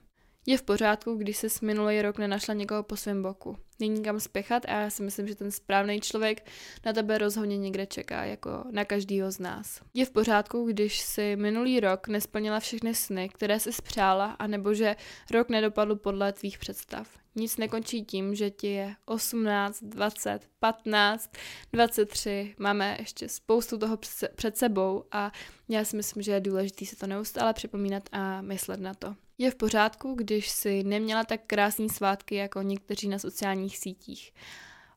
Je 0.46 0.58
v 0.58 0.62
pořádku, 0.62 1.16
když 1.16 1.38
jsi 1.38 1.48
minulý 1.62 2.02
rok 2.02 2.18
nenašla 2.18 2.54
někoho 2.54 2.84
po 2.84 2.98
svém 2.98 3.22
boku. 3.22 3.58
Není 3.82 4.04
kam 4.04 4.20
spěchat 4.20 4.66
a 4.66 4.72
já 4.72 4.90
si 4.90 5.04
myslím, 5.04 5.28
že 5.28 5.36
ten 5.36 5.52
správný 5.52 6.02
člověk 6.02 6.46
na 6.86 6.94
tebe 6.94 7.18
rozhodně 7.18 7.58
někde 7.58 7.86
čeká, 7.86 8.26
jako 8.26 8.64
na 8.72 8.86
každýho 8.86 9.32
z 9.32 9.40
nás. 9.40 9.82
Je 9.94 10.06
v 10.06 10.12
pořádku, 10.12 10.66
když 10.66 11.00
si 11.00 11.36
minulý 11.36 11.80
rok 11.80 12.08
nesplnila 12.08 12.60
všechny 12.60 12.96
sny, 12.96 13.30
které 13.30 13.60
jsi 13.60 13.74
spřála, 13.74 14.26
anebo 14.26 14.74
že 14.74 14.96
rok 15.32 15.50
nedopadl 15.50 15.96
podle 15.96 16.34
tvých 16.34 16.58
představ. 16.58 17.21
Nic 17.36 17.58
nekončí 17.58 18.06
tím, 18.06 18.36
že 18.36 18.50
ti 18.50 18.68
je 18.68 18.96
18, 19.06 19.84
20, 19.84 20.40
15, 20.60 21.32
23, 21.74 22.56
máme 22.58 22.96
ještě 23.00 23.30
spoustu 23.30 23.78
toho 23.78 23.98
před 24.36 24.58
sebou 24.58 25.04
a 25.12 25.32
já 25.70 25.86
si 25.86 25.96
myslím, 25.96 26.24
že 26.24 26.32
je 26.32 26.40
důležité 26.40 26.86
se 26.86 26.96
to 26.96 27.08
neustále 27.08 27.54
připomínat 27.54 28.04
a 28.12 28.42
myslet 28.42 28.80
na 28.80 28.94
to. 28.94 29.16
Je 29.38 29.52
v 29.52 29.56
pořádku, 29.56 30.14
když 30.14 30.50
si 30.50 30.84
neměla 30.84 31.24
tak 31.24 31.42
krásný 31.48 31.90
svátky 31.90 32.36
jako 32.36 32.62
někteří 32.62 33.08
na 33.08 33.20
sociálních 33.20 33.78
sítích. 33.78 34.34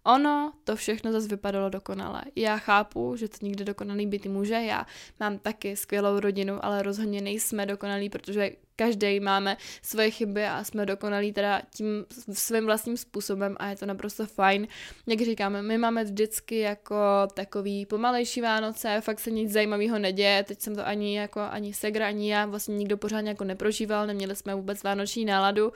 Ono 0.04 0.52
to 0.64 0.76
všechno 0.76 1.12
zase 1.12 1.28
vypadalo 1.28 1.68
dokonale. 1.68 2.22
Já 2.36 2.58
chápu, 2.58 3.16
že 3.16 3.28
to 3.28 3.36
nikdy 3.42 3.64
dokonalý 3.64 4.06
být 4.06 4.26
může, 4.26 4.54
já 4.54 4.86
mám 5.20 5.38
taky 5.38 5.76
skvělou 5.76 6.20
rodinu, 6.20 6.64
ale 6.64 6.82
rozhodně 6.82 7.20
nejsme 7.20 7.66
dokonalí, 7.66 8.10
protože 8.10 8.50
každý 8.76 9.20
máme 9.20 9.56
svoje 9.82 10.10
chyby 10.10 10.44
a 10.44 10.64
jsme 10.64 10.86
dokonalí 10.86 11.32
teda 11.32 11.62
tím 11.76 12.04
svým 12.32 12.64
vlastním 12.64 12.96
způsobem 12.96 13.56
a 13.58 13.68
je 13.68 13.76
to 13.76 13.86
naprosto 13.86 14.26
fajn. 14.26 14.68
Jak 15.06 15.20
říkáme, 15.20 15.62
my 15.62 15.78
máme 15.78 16.04
vždycky 16.04 16.58
jako 16.58 16.96
takový 17.34 17.86
pomalejší 17.86 18.40
Vánoce, 18.40 19.00
fakt 19.00 19.20
se 19.20 19.30
nic 19.30 19.52
zajímavého 19.52 19.98
neděje, 19.98 20.44
teď 20.44 20.60
jsem 20.60 20.76
to 20.76 20.86
ani 20.86 21.16
jako 21.16 21.40
ani 21.40 21.74
Segra, 21.74 22.08
ani 22.08 22.32
já 22.32 22.46
vlastně 22.46 22.76
nikdo 22.76 22.96
pořádně 22.96 23.28
jako 23.30 23.44
neprožíval, 23.44 24.06
neměli 24.06 24.36
jsme 24.36 24.54
vůbec 24.54 24.82
vánoční 24.82 25.24
náladu, 25.24 25.72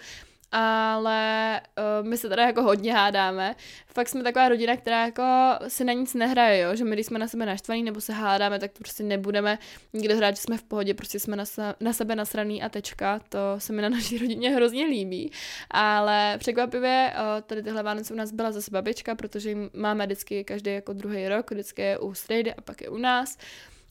ale 0.53 1.61
uh, 2.01 2.09
my 2.09 2.17
se 2.17 2.29
teda 2.29 2.47
jako 2.47 2.63
hodně 2.63 2.95
hádáme. 2.95 3.55
Fakt 3.87 4.09
jsme 4.09 4.23
taková 4.23 4.49
rodina, 4.49 4.77
která 4.77 5.05
jako 5.07 5.25
si 5.69 5.85
na 5.85 5.93
nic 5.93 6.15
nehraje, 6.15 6.63
jo? 6.63 6.77
že 6.77 6.85
my 6.85 6.97
když 6.97 7.07
jsme 7.07 7.19
na 7.19 7.29
sebe 7.29 7.47
naštvaní 7.47 7.83
nebo 7.83 8.01
se 8.01 8.13
hádáme, 8.13 8.59
tak 8.59 8.73
to 8.73 8.79
prostě 8.79 9.03
nebudeme 9.03 9.59
nikdo 9.93 10.17
hrát, 10.17 10.37
že 10.37 10.43
jsme 10.43 10.59
v 10.59 10.63
pohodě, 10.63 10.95
prostě 10.95 11.21
jsme 11.21 11.37
na, 11.37 11.45
se, 11.45 11.75
na 11.81 11.93
sebe 11.93 12.17
nasraný 12.17 12.63
a 12.63 12.69
tečka, 12.69 13.21
to 13.29 13.39
se 13.59 13.73
mi 13.73 13.83
na 13.83 13.89
naší 13.89 14.19
rodině 14.19 14.51
hrozně 14.51 14.85
líbí. 14.85 15.33
Ale 15.71 16.37
překvapivě 16.39 17.13
uh, 17.15 17.43
tady 17.43 17.63
tyhle 17.63 17.83
Vánoce 17.83 18.15
u 18.15 18.17
nás 18.17 18.33
byla 18.33 18.53
zase 18.53 18.71
babička, 18.71 19.15
protože 19.15 19.57
máme 19.73 20.07
vždycky 20.07 20.45
každý 20.45 20.73
jako 20.73 20.93
druhý 20.93 21.29
rok, 21.29 21.51
vždycky 21.51 21.83
je 21.83 21.99
u 21.99 22.15
Strejdy 22.15 22.55
a 22.55 22.61
pak 22.61 22.81
je 22.81 22.89
u 22.89 22.99
nás. 22.99 23.39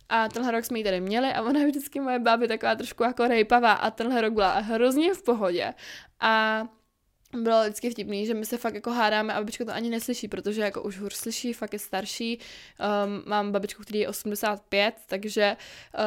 A 0.10 0.30
tenhle 0.30 0.52
rok 0.52 0.65
jsme 0.65 0.78
ji 0.78 0.84
tady 0.84 1.02
měli 1.02 1.34
a 1.34 1.41
ona 1.41 1.60
je 1.60 1.67
vždycky 1.67 2.00
moje 2.00 2.20
báby 2.20 2.48
taková 2.48 2.76
trošku 2.76 3.04
jako 3.04 3.28
rejpavá 3.28 3.74
a 3.74 3.91
tenhle 3.91 4.22
rok 4.22 4.34
byla 4.34 4.60
hrozně 4.60 5.13
v 5.13 5.24
pohodě. 5.24 5.74
A 6.20 6.63
bylo 7.34 7.63
vždycky 7.63 7.90
vtipný, 7.90 8.26
že 8.26 8.34
my 8.34 8.46
se 8.46 8.58
fakt 8.58 8.74
jako 8.74 8.92
hádáme 8.92 9.34
a 9.34 9.40
babička 9.40 9.66
to 9.66 9.72
ani 9.72 9.90
neslyší, 9.90 10.28
protože 10.28 10.62
jako 10.62 10.82
už 10.82 11.00
hůř 11.00 11.13
slyší, 11.13 11.54
fakt 11.54 11.74
je 11.74 11.80
starší. 11.80 12.40
Um, 13.06 13.24
mám 13.26 13.52
babičku, 13.52 13.84
který 13.84 14.00
je 14.00 14.10
85, 14.10 14.96
takže 15.08 15.58
uh, 15.98 16.02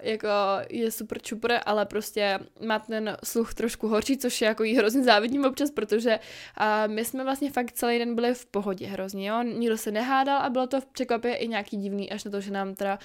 jako 0.00 0.28
je 0.70 0.90
super 0.90 1.22
čupr, 1.22 1.52
ale 1.66 1.86
prostě 1.86 2.38
má 2.66 2.78
ten 2.78 3.16
sluch 3.24 3.54
trošku 3.54 3.88
horší, 3.88 4.16
což 4.16 4.40
je 4.40 4.48
jako 4.48 4.64
jí 4.64 4.76
hrozně 4.76 5.04
závidím 5.04 5.44
občas, 5.44 5.70
protože 5.70 6.18
uh, 6.18 6.92
my 6.92 7.04
jsme 7.04 7.24
vlastně 7.24 7.50
fakt 7.50 7.72
celý 7.72 7.98
den 7.98 8.14
byli 8.14 8.34
v 8.34 8.46
pohodě 8.46 8.86
hrozně, 8.86 9.28
jo. 9.28 9.42
Nikdo 9.42 9.78
se 9.78 9.90
nehádal 9.90 10.42
a 10.42 10.50
bylo 10.50 10.66
to 10.66 10.78
překvapivě 10.92 11.36
i 11.36 11.48
nějaký 11.48 11.76
divný, 11.76 12.10
až 12.10 12.24
na 12.24 12.30
to, 12.30 12.40
že 12.40 12.50
nám 12.50 12.74
teda 12.74 12.98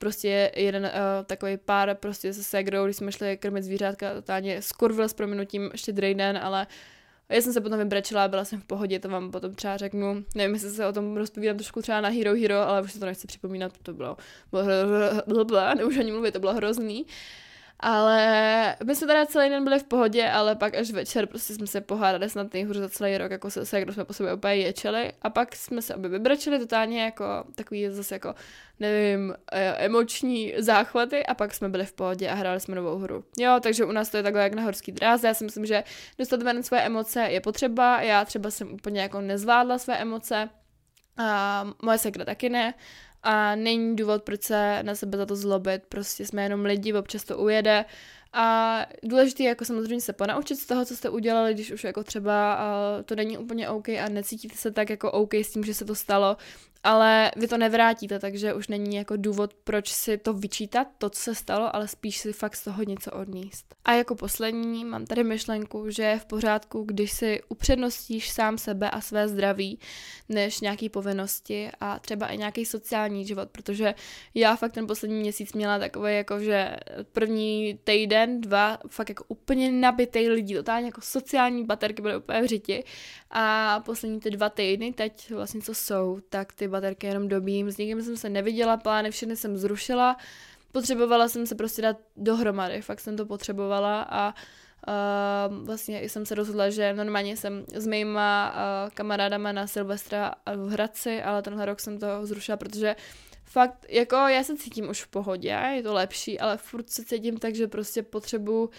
prostě 0.00 0.52
jeden 0.56 0.84
uh, 0.84 0.90
takový 1.26 1.56
pár 1.56 1.94
prostě 1.94 2.32
se 2.32 2.42
segrou, 2.42 2.84
když 2.84 2.96
jsme 2.96 3.12
šli 3.12 3.36
krmit 3.36 3.64
zvířátka, 3.64 4.14
totálně 4.14 4.62
skurvil 4.62 5.08
s 5.08 5.14
prominutím 5.14 5.70
štědrý 5.74 6.14
den, 6.14 6.38
ale 6.42 6.66
já 7.28 7.40
jsem 7.40 7.52
se 7.52 7.60
potom 7.60 7.78
vybrečela, 7.78 8.28
byla 8.28 8.44
jsem 8.44 8.60
v 8.60 8.64
pohodě, 8.64 8.98
to 8.98 9.08
vám 9.08 9.30
potom 9.30 9.54
třeba 9.54 9.76
řeknu. 9.76 10.24
Nevím, 10.34 10.54
jestli 10.54 10.70
se 10.70 10.86
o 10.86 10.92
tom 10.92 11.16
rozpovídám 11.16 11.56
trošku 11.56 11.82
třeba 11.82 12.00
na 12.00 12.08
Hero 12.08 12.34
Hero, 12.34 12.58
ale 12.58 12.82
už 12.82 12.92
se 12.92 13.00
to 13.00 13.06
nechci 13.06 13.26
připomínat, 13.26 13.72
to 13.82 13.92
bylo, 13.92 14.16
bylo 14.50 14.64
hro, 14.64 15.86
už 15.86 15.98
ani 15.98 16.12
mluvit, 16.12 16.32
to 16.32 16.40
bylo 16.40 16.54
hrozný. 16.54 17.06
Ale 17.80 18.76
my 18.84 18.94
jsme 18.94 19.06
teda 19.06 19.26
celý 19.26 19.50
den 19.50 19.64
byli 19.64 19.78
v 19.78 19.84
pohodě, 19.84 20.28
ale 20.30 20.56
pak 20.56 20.74
až 20.74 20.90
večer 20.90 21.26
prostě 21.26 21.54
jsme 21.54 21.66
se 21.66 21.80
pohádali 21.80 22.30
snad 22.30 22.54
nejhůř 22.54 22.76
za 22.76 22.88
celý 22.88 23.18
rok, 23.18 23.30
jako 23.30 23.50
se, 23.50 23.66
se 23.66 23.78
jak 23.78 23.92
jsme 23.92 24.04
po 24.04 24.12
sobě 24.12 24.34
úplně 24.34 24.54
ječeli. 24.54 25.12
A 25.22 25.30
pak 25.30 25.56
jsme 25.56 25.82
se 25.82 25.94
obě 25.94 26.10
vybračili 26.10 26.58
totálně 26.58 27.02
jako 27.02 27.24
takový 27.54 27.88
zase 27.88 28.14
jako, 28.14 28.34
nevím, 28.80 29.34
e, 29.52 29.60
emoční 29.62 30.54
záchvaty 30.58 31.26
a 31.26 31.34
pak 31.34 31.54
jsme 31.54 31.68
byli 31.68 31.86
v 31.86 31.92
pohodě 31.92 32.28
a 32.28 32.34
hráli 32.34 32.60
jsme 32.60 32.74
novou 32.74 32.98
hru. 32.98 33.24
Jo, 33.38 33.58
takže 33.62 33.84
u 33.84 33.92
nás 33.92 34.08
to 34.08 34.16
je 34.16 34.22
takhle 34.22 34.42
jak 34.42 34.54
na 34.54 34.62
horský 34.62 34.92
dráze, 34.92 35.28
já 35.28 35.34
si 35.34 35.44
myslím, 35.44 35.66
že 35.66 35.84
dostat 36.18 36.42
ven 36.42 36.62
své 36.62 36.86
emoce 36.86 37.20
je 37.20 37.40
potřeba, 37.40 38.02
já 38.02 38.24
třeba 38.24 38.50
jsem 38.50 38.72
úplně 38.72 39.00
jako 39.00 39.20
nezvládla 39.20 39.78
své 39.78 39.96
emoce, 39.96 40.48
a 41.16 41.64
moje 41.82 41.98
sekra 41.98 42.24
taky 42.24 42.48
ne 42.48 42.74
a 43.24 43.54
není 43.54 43.96
důvod, 43.96 44.22
proč 44.22 44.42
se 44.42 44.82
na 44.82 44.94
sebe 44.94 45.18
za 45.18 45.26
to 45.26 45.36
zlobit, 45.36 45.82
prostě 45.88 46.26
jsme 46.26 46.42
jenom 46.42 46.64
lidi, 46.64 46.92
občas 46.92 47.24
to 47.24 47.38
ujede. 47.38 47.84
A 48.32 48.78
důležité 49.02 49.42
je 49.42 49.48
jako 49.48 49.64
samozřejmě 49.64 50.00
se 50.00 50.12
ponaučit 50.12 50.58
z 50.58 50.66
toho, 50.66 50.84
co 50.84 50.96
jste 50.96 51.10
udělali, 51.10 51.54
když 51.54 51.70
už 51.70 51.84
jako 51.84 52.04
třeba 52.04 52.56
uh, 52.56 53.02
to 53.02 53.14
není 53.16 53.38
úplně 53.38 53.68
OK 53.68 53.88
a 53.88 54.08
necítíte 54.08 54.56
se 54.56 54.70
tak 54.70 54.90
jako 54.90 55.12
OK 55.12 55.34
s 55.34 55.52
tím, 55.52 55.64
že 55.64 55.74
se 55.74 55.84
to 55.84 55.94
stalo, 55.94 56.36
ale 56.84 57.30
vy 57.36 57.48
to 57.48 57.58
nevrátíte, 57.58 58.18
takže 58.18 58.54
už 58.54 58.68
není 58.68 58.96
jako 58.96 59.16
důvod, 59.16 59.54
proč 59.54 59.92
si 59.92 60.18
to 60.18 60.32
vyčítat, 60.32 60.88
to, 60.98 61.10
co 61.10 61.20
se 61.22 61.34
stalo, 61.34 61.76
ale 61.76 61.88
spíš 61.88 62.18
si 62.18 62.32
fakt 62.32 62.56
z 62.56 62.64
toho 62.64 62.82
něco 62.82 63.10
odníst. 63.12 63.74
A 63.84 63.92
jako 63.92 64.14
poslední 64.14 64.84
mám 64.84 65.06
tady 65.06 65.24
myšlenku, 65.24 65.90
že 65.90 66.02
je 66.02 66.18
v 66.18 66.24
pořádku, 66.24 66.84
když 66.84 67.12
si 67.12 67.40
upřednostíš 67.48 68.30
sám 68.30 68.58
sebe 68.58 68.90
a 68.90 69.00
své 69.00 69.28
zdraví, 69.28 69.78
než 70.28 70.60
nějaký 70.60 70.88
povinnosti 70.88 71.70
a 71.80 71.98
třeba 71.98 72.26
i 72.26 72.38
nějaký 72.38 72.64
sociální 72.64 73.26
život, 73.26 73.48
protože 73.50 73.94
já 74.34 74.56
fakt 74.56 74.72
ten 74.72 74.86
poslední 74.86 75.20
měsíc 75.20 75.52
měla 75.52 75.78
takový 75.78 76.16
jako, 76.16 76.40
že 76.40 76.76
první 77.12 77.78
týden, 77.84 78.40
dva, 78.40 78.78
fakt 78.88 79.08
jako 79.08 79.24
úplně 79.28 79.72
nabitý 79.72 80.28
lidí, 80.28 80.54
totálně 80.54 80.86
jako 80.86 81.00
sociální 81.00 81.64
baterky 81.64 82.02
byly 82.02 82.16
úplně 82.16 82.42
v 82.42 82.46
řiti 82.46 82.84
a 83.30 83.80
poslední 83.80 84.20
ty 84.20 84.30
dva 84.30 84.48
týdny, 84.48 84.92
teď 84.92 85.30
vlastně 85.30 85.60
co 85.60 85.74
jsou, 85.74 86.20
tak 86.28 86.52
ty 86.52 86.68
baterky 86.74 87.06
jenom 87.06 87.28
dobím, 87.28 87.70
s 87.70 87.76
někým 87.76 88.02
jsem 88.02 88.16
se 88.16 88.28
neviděla, 88.28 88.76
plány 88.76 89.10
všechny 89.10 89.36
jsem 89.36 89.56
zrušila, 89.56 90.16
potřebovala 90.72 91.28
jsem 91.28 91.46
se 91.46 91.54
prostě 91.54 91.82
dát 91.82 91.96
dohromady, 92.16 92.82
fakt 92.82 93.00
jsem 93.00 93.16
to 93.16 93.26
potřebovala 93.26 94.02
a 94.02 94.34
Uh, 94.88 95.64
vlastně 95.64 96.02
jsem 96.02 96.26
se 96.26 96.34
rozhodla, 96.34 96.70
že 96.70 96.92
normálně 96.92 97.36
jsem 97.36 97.64
s 97.74 97.86
mýma 97.86 98.52
uh, 98.52 98.90
kamarádama 98.94 99.52
na 99.52 99.66
Silvestra 99.66 100.34
v 100.56 100.68
Hradci, 100.68 101.22
ale 101.22 101.42
tenhle 101.42 101.64
rok 101.64 101.80
jsem 101.80 101.98
to 101.98 102.06
zrušila, 102.26 102.56
protože 102.56 102.96
fakt, 103.44 103.86
jako 103.88 104.16
já 104.16 104.44
se 104.44 104.56
cítím 104.56 104.88
už 104.88 105.02
v 105.02 105.08
pohodě, 105.08 105.56
je 105.74 105.82
to 105.82 105.94
lepší, 105.94 106.40
ale 106.40 106.56
furt 106.56 106.90
se 106.90 107.04
cítím 107.04 107.38
tak, 107.38 107.54
že 107.54 107.66
prostě 107.66 108.02
potřebuji 108.02 108.70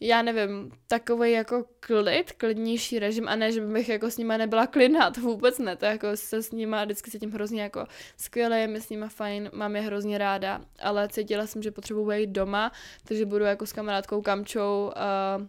já 0.00 0.22
nevím, 0.22 0.72
takový 0.86 1.32
jako 1.32 1.64
klid, 1.80 2.32
klidnější 2.32 2.98
režim 2.98 3.28
a 3.28 3.36
ne, 3.36 3.52
že 3.52 3.60
bych 3.60 3.88
jako 3.88 4.10
s 4.10 4.18
nima 4.18 4.36
nebyla 4.36 4.66
klidná, 4.66 5.10
to 5.10 5.20
vůbec 5.20 5.58
ne, 5.58 5.76
to 5.76 5.84
jako 5.84 6.06
se 6.14 6.42
s 6.42 6.52
nima 6.52 6.84
vždycky 6.84 7.10
cítím 7.10 7.32
hrozně 7.32 7.62
jako 7.62 7.86
skvěle, 8.16 8.60
je 8.60 8.66
mi 8.66 8.80
s 8.80 8.88
nima 8.88 9.08
fajn, 9.08 9.50
mám 9.52 9.76
je 9.76 9.82
hrozně 9.82 10.18
ráda, 10.18 10.60
ale 10.80 11.08
cítila 11.08 11.46
jsem, 11.46 11.62
že 11.62 11.70
potřebuji 11.70 12.06
být 12.06 12.30
doma, 12.30 12.72
takže 13.04 13.26
budu 13.26 13.44
jako 13.44 13.66
s 13.66 13.72
kamarádkou 13.72 14.22
Kamčou 14.22 14.92
uh, 15.40 15.46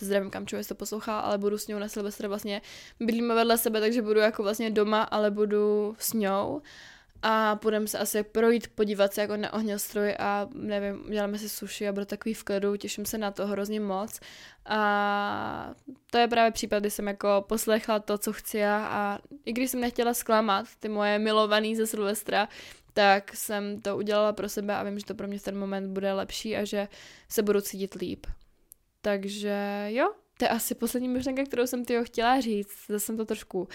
zdravím 0.00 0.30
Kamčou, 0.30 0.56
jestli 0.56 0.68
to 0.68 0.74
poslouchá, 0.74 1.18
ale 1.18 1.38
budu 1.38 1.58
s 1.58 1.68
ňou 1.68 1.78
na 1.78 1.88
Silvestre 1.88 2.28
vlastně, 2.28 2.62
bydlíme 3.00 3.34
vedle 3.34 3.58
sebe, 3.58 3.80
takže 3.80 4.02
budu 4.02 4.20
jako 4.20 4.42
vlastně 4.42 4.70
doma, 4.70 5.02
ale 5.02 5.30
budu 5.30 5.96
s 5.98 6.12
ňou 6.12 6.62
a 7.22 7.56
půjdeme 7.56 7.86
se 7.86 7.98
asi 7.98 8.22
projít, 8.22 8.68
podívat 8.68 9.14
se 9.14 9.20
jako 9.20 9.36
na 9.36 9.52
ohňostroj 9.52 10.16
a 10.18 10.48
nevím, 10.54 11.04
uděláme 11.06 11.38
si 11.38 11.48
suši 11.48 11.88
a 11.88 11.92
bude 11.92 12.06
takový 12.06 12.34
v 12.34 12.44
klidu, 12.44 12.76
těším 12.76 13.06
se 13.06 13.18
na 13.18 13.30
to 13.30 13.46
hrozně 13.46 13.80
moc 13.80 14.20
a 14.66 15.74
to 16.10 16.18
je 16.18 16.28
právě 16.28 16.50
případ, 16.50 16.78
kdy 16.78 16.90
jsem 16.90 17.06
jako 17.06 17.44
poslechla 17.48 17.98
to, 17.98 18.18
co 18.18 18.32
chci 18.32 18.58
já 18.58 18.86
a 18.86 19.18
i 19.44 19.52
když 19.52 19.70
jsem 19.70 19.80
nechtěla 19.80 20.14
zklamat 20.14 20.66
ty 20.80 20.88
moje 20.88 21.18
milovaný 21.18 21.76
ze 21.76 21.86
Silvestra, 21.86 22.48
tak 22.92 23.36
jsem 23.36 23.80
to 23.80 23.96
udělala 23.96 24.32
pro 24.32 24.48
sebe 24.48 24.74
a 24.74 24.82
vím, 24.82 24.98
že 24.98 25.04
to 25.04 25.14
pro 25.14 25.28
mě 25.28 25.38
v 25.38 25.42
ten 25.42 25.58
moment 25.58 25.92
bude 25.92 26.12
lepší 26.12 26.56
a 26.56 26.64
že 26.64 26.88
se 27.28 27.42
budu 27.42 27.60
cítit 27.60 27.94
líp. 27.94 28.26
Takže 29.00 29.86
jo, 29.88 30.12
to 30.38 30.44
je 30.44 30.48
asi 30.48 30.74
poslední 30.74 31.08
myšlenka, 31.08 31.44
kterou 31.44 31.66
jsem 31.66 31.84
tyho 31.84 32.04
chtěla 32.04 32.40
říct. 32.40 32.86
Zase 32.88 33.06
jsem 33.06 33.16
to 33.16 33.24
trošku 33.24 33.60
uh, 33.60 33.66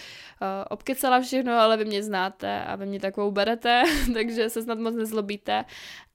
obkecala 0.69 1.21
všechno, 1.21 1.53
ale 1.53 1.77
vy 1.77 1.85
mě 1.85 2.03
znáte 2.03 2.63
a 2.63 2.75
vy 2.75 2.85
mě 2.85 2.99
takovou 2.99 3.31
berete, 3.31 3.83
takže 4.13 4.49
se 4.49 4.63
snad 4.63 4.79
moc 4.79 4.95
nezlobíte. 4.95 5.65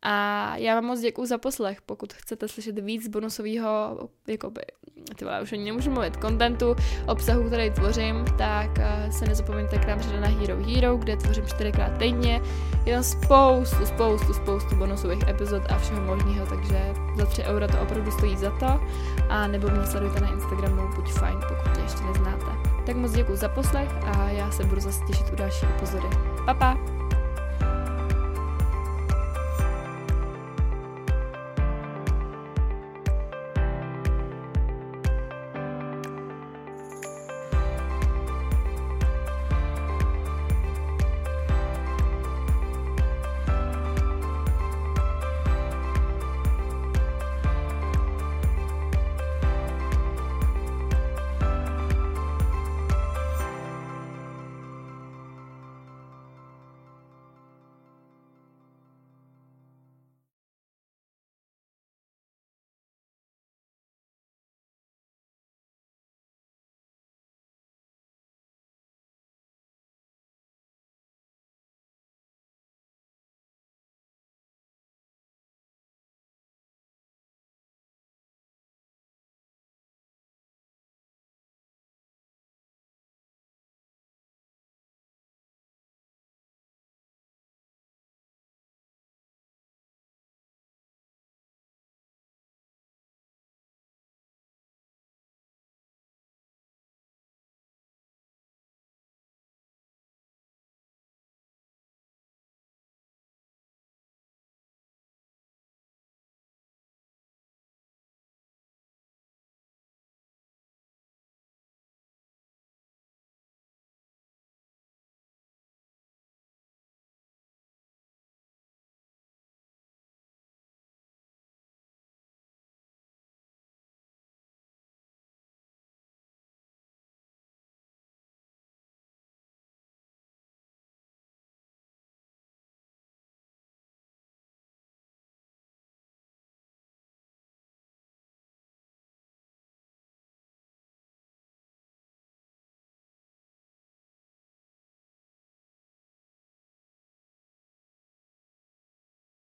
A 0.02 0.56
já 0.56 0.74
vám 0.74 0.84
moc 0.84 1.00
děkuji 1.00 1.26
za 1.26 1.38
poslech. 1.38 1.82
Pokud 1.82 2.12
chcete 2.12 2.48
slyšet 2.48 2.78
víc 2.78 3.08
bonusového, 3.08 3.98
jakoby, 4.28 4.60
ty 5.16 5.24
vole, 5.24 5.42
už 5.42 5.52
ani 5.52 5.64
nemůžu 5.64 5.90
mluvit, 5.90 6.16
kontentu, 6.16 6.76
obsahu, 7.06 7.46
který 7.46 7.70
tvořím, 7.70 8.24
tak 8.38 8.70
uh, 8.78 9.10
se 9.10 9.24
nezapomeňte 9.24 9.78
k 9.78 9.86
nám 9.86 9.98
přidat 9.98 10.20
na 10.20 10.28
Hero 10.28 10.56
Hero, 10.64 10.96
kde 10.96 11.16
tvořím 11.16 11.46
čtyřikrát 11.46 11.98
týdně. 11.98 12.42
Je 12.86 12.94
tam 12.94 13.02
spoustu, 13.02 13.86
spoustu, 13.86 14.34
spoustu 14.34 14.76
bonusových 14.76 15.28
epizod 15.28 15.62
a 15.68 15.78
všeho 15.78 16.00
možného, 16.00 16.46
takže 16.46 16.94
za 17.16 17.26
3 17.26 17.42
eura 17.42 17.68
to 17.68 17.80
opravdu 17.80 18.10
stojí 18.10 18.36
za 18.36 18.50
to. 18.50 18.80
A 19.28 19.46
nebo 19.46 19.68
mě 19.68 19.86
sledujte 19.86 20.20
na 20.20 20.32
Instagramu, 20.32 20.94
buď 20.96 21.12
fajn, 21.12 21.38
pokud 21.48 21.70
mě 21.74 21.82
ještě 21.82 22.00
neznáte. 22.04 22.46
Tak 22.86 22.96
moc 22.96 23.12
děkuji 23.12 23.36
za 23.36 23.48
poslech 23.48 23.88
a 24.04 24.30
já 24.30 24.50
se 24.50 24.64
budu 24.64 24.80
zase 24.80 25.04
těšit 25.04 25.32
u 25.32 25.36
další 25.36 25.66
epizody. 25.66 26.08
Pa, 26.46 26.54
pa! 26.54 27.05